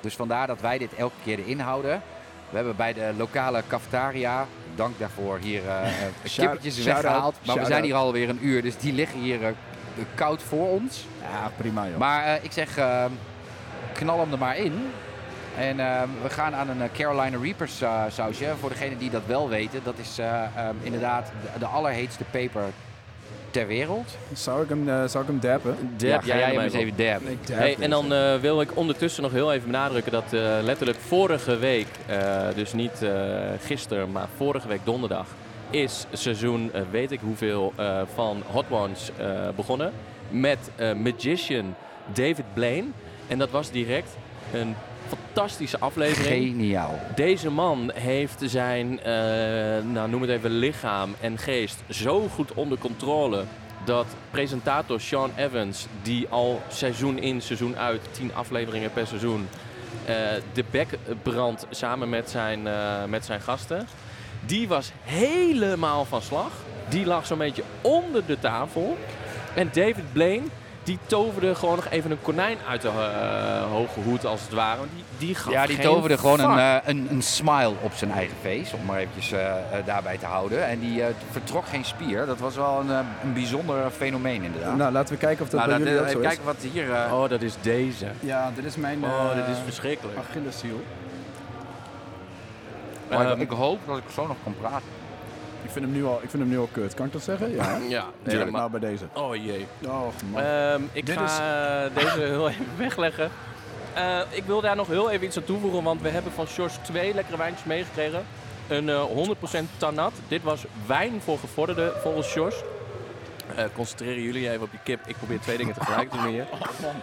[0.00, 2.02] Dus vandaar dat wij dit elke keer erin houden.
[2.50, 5.60] We hebben bij de lokale cafetaria, dank daarvoor, hier
[6.22, 7.36] kippetjes shout-out, weggehaald.
[7.46, 9.54] Maar we zijn hier alweer een uur, dus die liggen hier
[10.14, 11.06] koud voor ons.
[11.22, 11.96] Ja, prima joh.
[11.98, 12.78] Maar ik zeg,
[13.92, 14.90] knal hem er maar in.
[15.58, 18.46] En eh, we gaan aan een eh, Carolina Reapers eh, sausje.
[18.60, 20.48] Voor degenen die dat wel weten, dat is eh, eh,
[20.82, 22.62] inderdaad de, de allerheetste peper
[23.50, 24.16] ter wereld.
[24.32, 25.76] Zou ik hem, eh, zou ik hem dappen?
[25.96, 26.88] Dab ja, jij hem eens even.
[27.30, 30.40] Ik dab Hey, en dan eh, wil ik ondertussen nog heel even benadrukken dat eh,
[30.62, 33.10] letterlijk vorige week, eh, dus niet eh
[33.64, 35.26] gisteren, maar vorige week donderdag,
[35.70, 39.26] is seizoen weet ik hoeveel eh, van Hot Ones eh,
[39.56, 39.92] begonnen.
[40.30, 41.74] Met eh, magician
[42.12, 42.86] David Blaine.
[43.28, 44.16] En dat was direct
[44.52, 44.74] een
[45.08, 46.46] fantastische aflevering.
[46.46, 47.00] Geniaal.
[47.14, 49.12] Deze man heeft zijn, eh,
[49.92, 53.44] nou noem het even, lichaam en geest zo goed onder controle
[53.84, 59.48] dat presentator Sean Evans, die al seizoen in, seizoen uit, tien afleveringen per seizoen,
[60.04, 60.14] eh,
[60.52, 63.86] de bek brandt samen met zijn, eh, met zijn gasten,
[64.46, 66.50] die was helemaal van slag.
[66.88, 68.96] Die lag zo'n beetje onder de tafel.
[69.54, 70.46] En David Blaine,
[70.86, 74.78] die toverde gewoon nog even een konijn uit de eh, hoge hoed, als het ware.
[74.78, 77.92] Want Die, die gaf Ja, die geen toverde gewoon een, eh, een, een smile op
[77.94, 79.52] zijn eigen face, om maar eventjes eh,
[79.84, 80.66] daarbij te houden.
[80.66, 82.26] En die vertrok geen spier.
[82.26, 82.90] Dat was wel een,
[83.22, 84.76] een bijzonder fenomeen inderdaad.
[84.76, 86.26] Nou, laten we kijken of dat Nou, bij dat- jullie ook zo is.
[86.26, 86.88] kijken wat hier...
[87.12, 88.06] Oh, dat is deze.
[88.20, 90.18] Ja, dit is mijn Oh, dit is verschrikkelijk.
[90.18, 90.82] Achilleshiel.
[93.08, 94.88] Ehm, ik hoop dat ik zo nog kan praten.
[95.66, 96.94] Ik vind, hem nu al, ik vind hem nu al kut.
[96.94, 97.50] Kan ik dat zeggen?
[97.50, 97.78] Ja.
[97.88, 98.50] Ja, maar...
[98.50, 99.04] nou bij deze.
[99.14, 99.66] Oh jee.
[99.86, 100.42] Oh man.
[100.42, 101.38] Ehm, ik Dit ga is-
[101.94, 103.30] eh, deze heel even wegleggen.
[103.94, 106.76] Eh, ik wil daar nog heel even iets aan toevoegen, want we hebben van Sjors
[106.82, 108.24] twee lekkere wijntjes meegekregen.
[108.68, 110.12] Een eh 100% Tanat.
[110.28, 112.56] Dit was wijn voor gevorderden volgens Sjors.
[113.56, 115.00] Eh, concentreren jullie even op die kip.
[115.06, 116.46] Ik probeer twee dingen tegelijk te doen hier.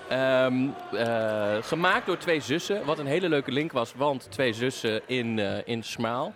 [0.09, 2.85] Ehm, eh, gemaakt door twee zussen.
[2.85, 6.31] Wat een hele leuke link was, want twee zussen in, eh, in Smaal.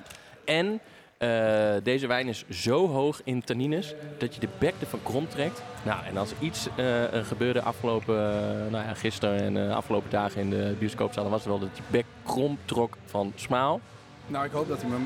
[0.46, 0.80] En
[1.18, 5.62] eh, deze wijn is zo hoog in tannines dat je de bek ervan krom trekt.
[5.86, 10.42] Nou, en als iets er gebeurde afgelopen, eh, nou ja, gisteren en de afgelopen dagen
[10.42, 13.82] in de bioscoopzaal, was het wel dat je bek krom trok van Smaal.
[14.28, 14.98] Nou, ik hoop dat hij me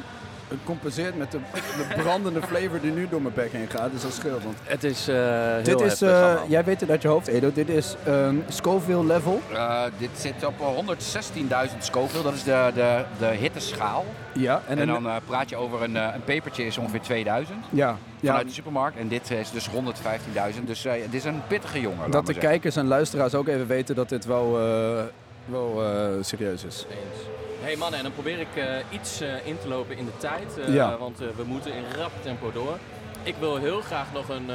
[0.63, 1.37] compenseert met de,
[1.77, 3.91] de brandende flavor die nu door mijn bek heen gaat.
[3.91, 4.43] Dus dat scheelt.
[4.43, 7.27] Want Het is eh heel dit is, heftig eh, jij weet het uit je hoofd,
[7.27, 7.51] Edo.
[7.53, 9.41] Dit is ehm Scoville level.
[9.53, 14.05] Eh, dit zit op eh, 116.000 Scoville, dat is de, de, de hitteschaal.
[14.33, 18.27] Ja, En, dan praat je over een, eh, een pepertje is ongeveer 2000 ja, ja,
[18.27, 18.97] vanuit de supermarkt.
[18.97, 20.63] En dit is dus 115.000.
[20.65, 22.11] Dus eh, dit is een pittige jongen.
[22.11, 22.49] dat de zeggen.
[22.51, 25.03] kijkers en luisteraars ook even weten dat dit wel, eh,
[25.45, 26.85] wel eh, serieus is.
[26.89, 27.27] Eens.
[27.61, 30.59] Hey mannen, en dan probeer ik eh, iets eh, in te lopen in de tijd.
[30.67, 30.97] eh, Ja.
[30.97, 32.77] Want we moeten in rap tempo door.
[33.23, 34.49] Ik wil heel graag nog een,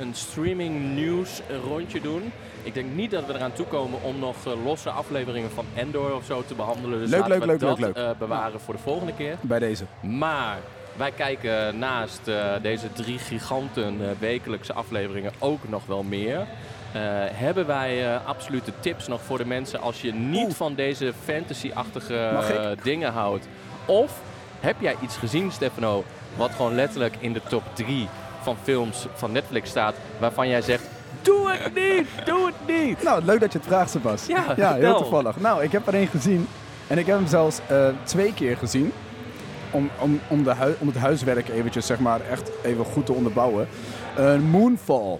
[0.00, 2.32] een streaming nieuws rondje doen.
[2.62, 6.42] Ik denk niet dat we eraan toekomen om nog losse afleveringen van Endor of zo
[6.46, 6.98] te behandelen.
[6.98, 9.36] Dus Leuk, laten leuk, we leuk, dat leuk, bewaren voor de volgende keer.
[9.40, 9.84] Bij deze.
[10.00, 10.58] Maar
[10.96, 12.20] wij kijken naast
[12.62, 16.46] deze drie giganten wekelijkse afleveringen ook nog wel meer.
[16.94, 17.00] Eh,
[17.32, 20.54] hebben wij eh, absolute tips nog voor de mensen als je niet Oeh.
[20.54, 23.46] van deze fantasy-achtige eh, dingen houdt?
[23.86, 24.20] Of
[24.60, 26.04] heb jij iets gezien, Stefano,
[26.36, 28.08] wat gewoon letterlijk in de top 3
[28.42, 30.84] van films van Netflix staat, waarvan jij zegt,
[31.22, 33.02] doe het niet, doe het niet.
[33.02, 34.26] Nou, leuk dat je het vraagt, Sebas.
[34.26, 35.40] Ja, ja heel toevallig.
[35.40, 36.48] Nou, ik heb er één gezien.
[36.86, 37.60] En ik heb hem zelfs
[38.02, 38.92] twee keer gezien.
[39.70, 43.68] Om, om, om, de om het huiswerk eventjes, zeg maar, echt even goed te onderbouwen.
[44.16, 45.18] Eh, Moonfall.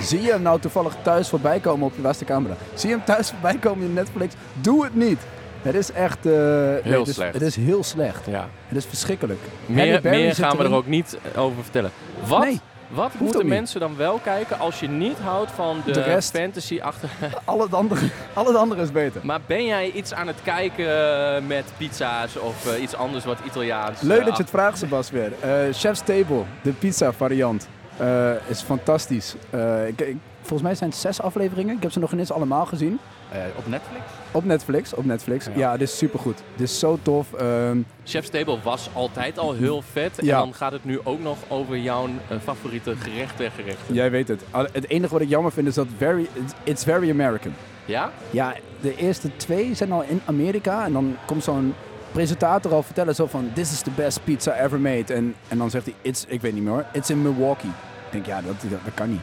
[0.00, 2.54] Zie je hem nou toevallig thuis voorbij komen op je vaste camera?
[2.74, 4.34] Zie je hem thuis voorbij komen in Netflix?
[4.60, 5.18] Doe het niet.
[5.62, 6.26] Het is echt...
[6.26, 7.32] eh, nee, Heel het is, slecht.
[7.32, 8.26] Het is heel slecht.
[8.26, 8.48] Ja.
[8.66, 9.40] Het is verschrikkelijk.
[9.66, 11.90] Meer, gaan we er ook niet over vertellen.
[12.26, 16.80] Wat, Nee, wat moeten mensen dan wel kijken als je niet houdt van de, fantasy
[16.80, 17.08] achter?
[17.44, 18.00] Al het andere,
[18.32, 19.20] al het andere is beter.
[19.24, 23.38] maar ben jij iets aan het kijken eh, met pizza's of eh, iets anders wat
[23.46, 24.00] Italiaans?
[24.00, 25.32] Leuk dat je het vraagt, Sebas, weer.
[25.40, 27.68] Eh, Chef's Table, de pizza variant,
[27.98, 29.34] eh, is fantastisch.
[29.50, 31.76] Eh, ik, ik- volgens mij zijn het zes afleveringen.
[31.76, 32.98] Ik heb ze nog niet eens allemaal gezien.
[33.32, 34.02] Eh, op Netflix?
[34.32, 35.44] Op Netflix, op Netflix.
[35.44, 35.76] Ja, Ja.
[35.76, 36.38] dit is supergoed.
[36.56, 37.32] Dit is zo tof.
[37.32, 40.18] Ehm, Chef's Table was altijd al heel vet.
[40.22, 40.34] Ja.
[40.38, 42.08] En dan gaat het nu ook nog over jouw
[42.42, 43.94] favoriete gerechten en gerechten.
[43.94, 44.42] jij weet het.
[44.72, 47.52] Het enige wat ik jammer vind is dat very, it's- it's very American.
[47.84, 48.10] Ja?
[48.30, 50.84] Ja, de eerste twee zijn al in Amerika.
[50.84, 51.74] En dan komt zo'n
[52.12, 53.50] presentator al vertellen zo van...
[53.54, 55.14] This is the best pizza ever made.
[55.14, 57.70] En, en dan zegt hij, it's, ik weet niet meer hoor, it's in Milwaukee.
[58.10, 59.20] Ik denk, ja, dat, dat, dat kan niet.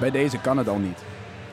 [0.00, 0.98] Bij deze kan het al niet.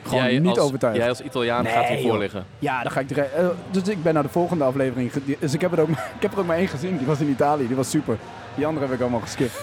[0.02, 0.96] Gewoon jij niet als, overtuigd.
[0.96, 2.44] Jij als Italiaan Nee, gaat hiervoor liggen.
[2.58, 3.32] Ja, dan ga ik direct.
[3.34, 5.12] eh, dus ik ben naar de volgende aflevering.
[5.38, 6.96] Dus ik heb, het ook, ik heb er ook maar één gezien.
[6.96, 7.66] Die was in Italië.
[7.66, 8.16] Die was super.
[8.54, 9.60] Die andere heb ik allemaal geskipt.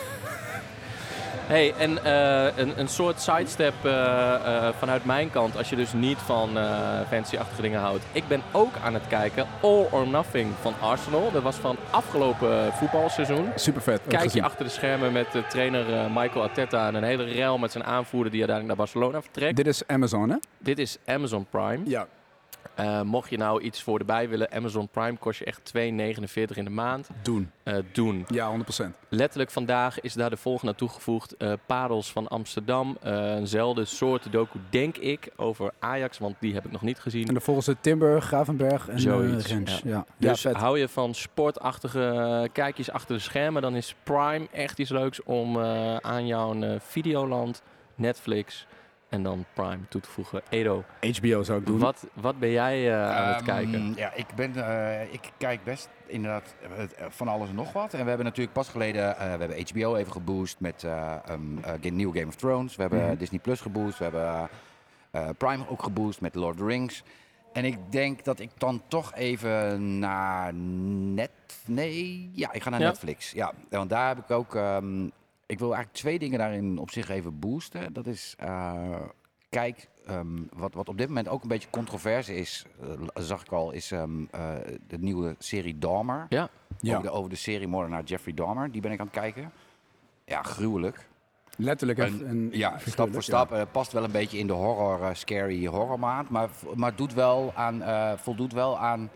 [1.46, 6.18] Hey, en eh, een, een soort sidestep eh, vanuit mijn kant, als je dus niet
[6.18, 6.50] van
[7.10, 8.04] fancy-achtige dingen houdt.
[8.12, 11.32] Ik ben ook aan het kijken All or Nothing van Arsenal.
[11.32, 13.46] Dat was van afgelopen voetbalseizoen.
[13.56, 14.02] Super vet.
[14.08, 17.72] Kijk je achter de schermen met de trainer Michael Arteta en een hele rel met
[17.72, 19.56] zijn aanvoerder die uiteindelijk naar Barcelona vertrekt.
[19.56, 20.36] Dit is Amazon, hè?
[20.58, 21.80] Dit is Amazon Prime.
[21.86, 22.08] Ja.
[22.76, 26.64] Eh, mocht je nou iets voor erbij willen, Amazon Prime kost je echt 2,49 in
[26.64, 27.09] de maand.
[27.22, 27.51] Doen.
[27.64, 28.26] Eh, doen.
[28.28, 28.97] Ja, 100%.
[29.09, 31.38] Letterlijk vandaag is daar de volgende toegevoegd.
[31.38, 32.97] eh Parels van Amsterdam.
[33.03, 36.18] Eenzelfde soort docu, denk ik, over Ajax.
[36.18, 37.28] Want die heb ik nog niet gezien.
[37.28, 39.59] En dan volgens het Timber, Gravenberg en Zoiets, ja.
[39.66, 40.05] Ja, ja.
[40.18, 40.55] Dus vet.
[40.55, 45.59] hou je van sportachtige kijkjes achter de schermen, dan is Prime echt iets leuks om
[46.01, 47.61] aan jouw Videoland,
[47.95, 48.68] Netflix
[49.14, 50.41] en dan Prime toe te voegen.
[50.49, 50.84] Edo,
[51.20, 51.80] HBO zou ik doen.
[51.80, 53.93] wat, wat ben jij eh, aan het Ehm, kijken?
[53.95, 57.93] Ja, ik, ben, eh, ik kijk best inderdaad eh, van alles en nog wat.
[57.93, 61.59] En we hebben natuurlijk pas geleden, eh, we hebben HBO even geboost met eh um,
[61.82, 62.76] eh, nieuwe Game of Thrones.
[62.76, 63.18] We hebben Mhm.
[63.18, 63.97] Disney Plus geboost.
[63.97, 64.49] We hebben
[65.38, 67.03] Prime ook geboost met Lord of the Rings.
[67.53, 71.30] En ik denk dat ik dan toch even naar net...
[71.66, 72.88] Nee, ja, ik ga naar Ja?
[72.88, 73.32] Netflix.
[73.32, 74.55] Ja, want daar heb ik ook...
[74.55, 75.07] ehm,
[75.54, 77.93] ik wil eigenlijk twee dingen daarin op zich even boosten.
[77.93, 78.34] Dat is...
[78.38, 78.95] eh,
[79.49, 83.51] kijk, ehm, wat, wat op dit moment ook een beetje controverse is, eh, zag ik
[83.51, 84.56] al, is ehm, eh,
[84.88, 86.26] de nieuwe serie Dahmer.
[86.30, 86.49] Ja.
[86.80, 86.91] Ja.
[86.97, 88.72] Over, de, over de serie moordenaar Jeffrey Dahmer.
[88.72, 89.51] Die ben ik aan het kijken.
[90.26, 91.08] Ja, gruwelijk.
[91.58, 93.68] Letterlijk En- en, en Ja, stap voor stap.
[93.72, 96.30] past wel een beetje in de horror, scary horrormaand.
[96.30, 99.10] Maar, maar doet wel aan, eh, voldoet wel aan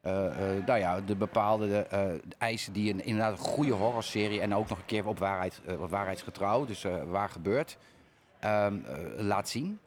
[0.00, 2.02] eh, eh, nou ja, de bepaalde eh,
[2.38, 4.40] eisen die een, inderdaad een goede horrorserie...
[4.40, 7.78] en ook nog een keer op, waarheid, op waarheidsgetrouw, dus waar gebeurt,
[8.40, 9.78] ehm, eh, laat zien.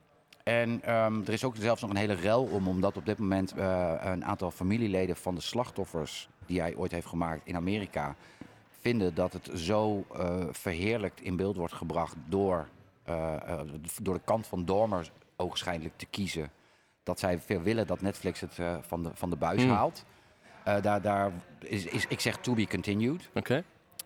[0.43, 3.53] En ehm, er is ook zelfs nog een hele rel om, omdat op dit moment
[4.01, 8.15] een aantal familieleden van de slachtoffers die hij ooit heeft gemaakt in Amerika
[8.69, 10.05] vinden dat het zo
[10.51, 12.67] verheerlijkt in beeld wordt gebracht door
[14.01, 16.51] door de kant van Dormer ogenschijnlijk te kiezen.
[17.03, 19.71] Dat zij veel willen dat Netflix het eh, van, de, van de buis Hmm.
[19.71, 20.05] haalt.
[20.63, 23.29] Eh, daar daar is, is, ik zeg to be continued.
[23.33, 23.63] Oké.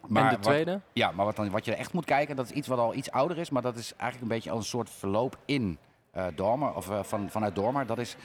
[0.07, 0.81] Maar en de wat- tweede?
[0.93, 3.11] ja, maar wat, dan, wat je echt moet kijken, dat is iets wat al iets
[3.11, 3.49] ouder is.
[3.49, 5.77] Maar dat is eigenlijk een beetje als een soort verloop in
[6.11, 7.85] eh Dormer, of van, vanuit Dormer.
[7.85, 8.15] Dat is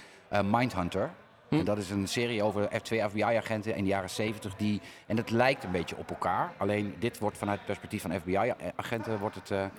[0.45, 1.11] Mindhunter.
[1.49, 1.55] Hm.
[1.59, 4.57] En dat is een serie over F- twee FBI-agenten in de jaren 70.
[4.57, 6.53] Die, en het lijkt een beetje op elkaar.
[6.59, 9.71] Alleen dit wordt vanuit het perspectief van FBI-agenten wordt het,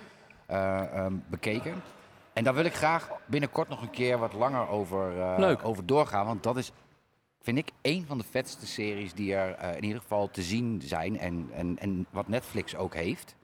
[1.28, 1.82] bekeken.
[2.32, 5.64] En daar wil ik graag binnenkort nog een keer wat langer over, eh, Leuk.
[5.64, 6.26] over doorgaan.
[6.26, 6.72] Want dat is,
[7.40, 10.82] vind ik, een van de vetste series die er eh, in ieder geval te zien
[10.84, 11.18] zijn.
[11.18, 13.36] En, en, en wat Netflix ook heeft.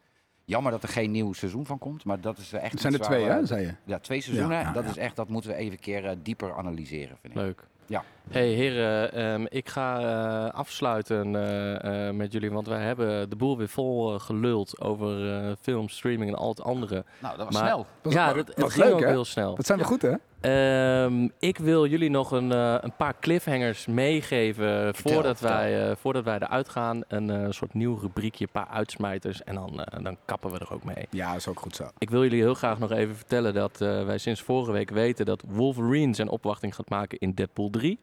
[0.45, 2.05] Jammer dat er geen nieuw seizoen van komt.
[2.05, 3.75] Maar dat is eh, echt Het zijn er twee, we- hè, zei je?
[3.85, 4.55] Ja, twee seizoenen.
[4.57, 4.91] Ja, ja, en dat ja.
[4.91, 7.41] is echt, dat moeten we even een keer eh, dieper analyseren, vind ik.
[7.41, 7.67] Leuk.
[7.89, 8.03] Ja.
[8.31, 13.37] Hey heren, ehm, ik ga eh, afsluiten eh, eh, met jullie, want wij hebben de
[13.37, 17.05] boel weer vol geluld over eh, film, streaming en al het andere.
[17.19, 17.87] Nou, dat was Maar- snel.
[18.03, 19.55] Was- ja, was dat, het leuk, ging ook heel snel.
[19.55, 20.13] Dat zijn we goed, hè?
[20.41, 25.57] Ehm, ik wil jullie nog een, eh, een paar cliffhangers meegeven voordat, vertel.
[25.57, 27.03] wij, eh, voordat wij eruit gaan.
[27.09, 30.85] Een eh, soort nieuw rubriekje, een paar uitsmijters en dan, dan kappen we er ook
[30.85, 31.07] mee.
[31.11, 31.85] Ja, is ook goed zo.
[31.99, 35.43] Ik wil jullie heel graag nog even vertellen dat wij sinds vorige week weten dat
[35.49, 37.99] Wolverine zijn opwachting gaat maken in Deadpool 3.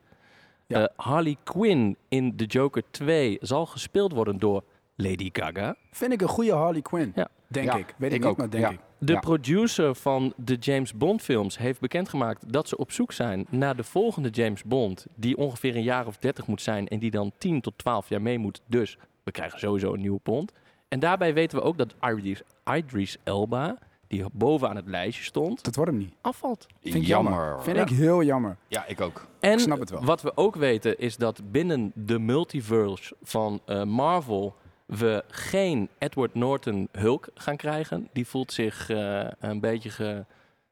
[0.67, 0.81] Ja.
[0.81, 4.63] Eh, Harley Quinn in The Joker 2 zal gespeeld worden door
[4.95, 5.75] Lady Gaga.
[5.91, 7.11] Vind ik een goede Harley Quinn.
[7.15, 7.27] Ja.
[7.55, 7.95] Denk Ja, ik.
[7.97, 8.37] Weet ik, ik niet, ook.
[8.37, 8.69] maar denk Ja.
[8.69, 8.79] ik.
[8.97, 9.19] De Ja.
[9.19, 13.83] producer van de James Bond films heeft bekendgemaakt dat ze op zoek zijn naar de
[13.83, 15.05] volgende James Bond.
[15.15, 18.21] Die ongeveer een jaar of 30 moet zijn en die dan 10 tot 12 jaar
[18.21, 18.61] mee moet.
[18.67, 20.51] Dus we krijgen sowieso een nieuwe Bond.
[20.87, 22.41] En daarbij weten we ook dat Idris,
[22.77, 23.77] Idris Elba,
[24.07, 26.13] die bovenaan het lijstje stond, Dat wordt hem niet.
[26.21, 26.65] afvalt.
[26.81, 27.61] Vind ik jammer.
[27.63, 27.83] Vind Ja.
[27.83, 28.57] ik heel jammer.
[28.67, 29.27] Ja, ik ook.
[29.39, 30.03] En snap het wel.
[30.03, 34.55] wat we ook weten is dat binnen de multiverse van eh, Marvel
[34.85, 38.09] we geen Edward Norton Hulk gaan krijgen.
[38.13, 40.25] Die voelt zich eh, een beetje ge,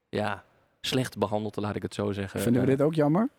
[0.09, 0.43] ja,
[0.82, 2.39] slecht behandeld, laat ik het zo zeggen.
[2.39, 3.30] Vinden we Eh, dit ook jammer?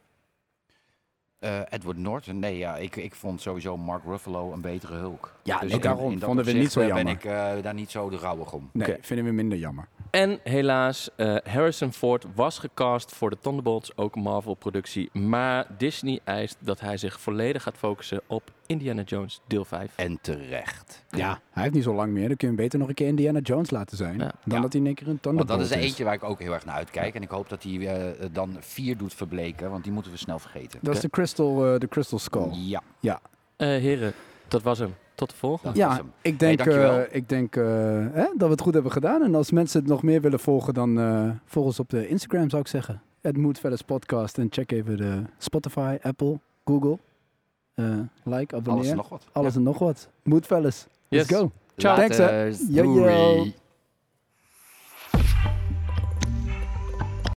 [1.38, 5.34] Eh, Edward Norton, nee, ja, ik, ik vond sowieso Mark Ruffalo een betere Hulk.
[5.42, 7.56] Ja, nee, in- daarom in dat vonden we niet zo eh, ben jammer.
[7.56, 8.70] ik daar niet zo de rouwig om.
[8.72, 9.88] Nee, vinden we minder jammer.
[10.10, 15.10] En helaas, eh, Harrison Ford was gecast voor de Thunderbolts, ook een Marvel-productie.
[15.12, 19.92] Maar Disney eist dat hij zich volledig gaat focussen op Indiana Jones deel 5.
[19.96, 21.04] En terecht.
[21.10, 22.28] Ja, hij heeft niet zo lang meer.
[22.28, 24.18] Dan kun je hem beter nog een keer Indiana Jones laten zijn.
[24.18, 24.32] Ja.
[24.44, 24.60] Dan Ja.
[24.60, 25.84] dat hij in één keer een Want Thunderbolt dat is er is.
[25.84, 27.14] eentje waar ik ook heel erg naar uitkijk.
[27.14, 30.38] En ik hoop dat hij eh, dan vier doet verbleken, want die moeten we snel
[30.38, 30.78] vergeten.
[30.82, 32.50] Dat is de Crystal, eh, de Crystal Skull.
[33.00, 33.20] Ja,
[33.56, 34.12] Eh, heren,
[34.48, 34.94] dat was hem.
[35.14, 35.78] Tot de volgende.
[35.78, 37.64] Ja, ik denk, Hey, eh, ik denk eh,
[38.12, 39.22] hè, dat we het goed hebben gedaan.
[39.22, 42.50] En als mensen het nog meer willen volgen, dan eh volg ons op de Instagram
[42.50, 43.02] zou ik zeggen.
[43.20, 44.38] Het Moodfellas Podcast.
[44.38, 46.98] En check even de Spotify, Apple, Google.
[47.74, 47.84] Eh,
[48.22, 48.82] like, abonneer.
[48.82, 49.22] Alles en nog wat.
[49.32, 50.08] Alles en nog wat.
[51.08, 51.28] Yes.
[51.28, 51.50] Let's go.
[51.76, 51.96] Ciao.
[51.96, 52.24] Thanks, hè.
[52.24, 52.58] Laters.
[52.68, 52.94] Yo, yo.
[52.94, 53.54] Doei.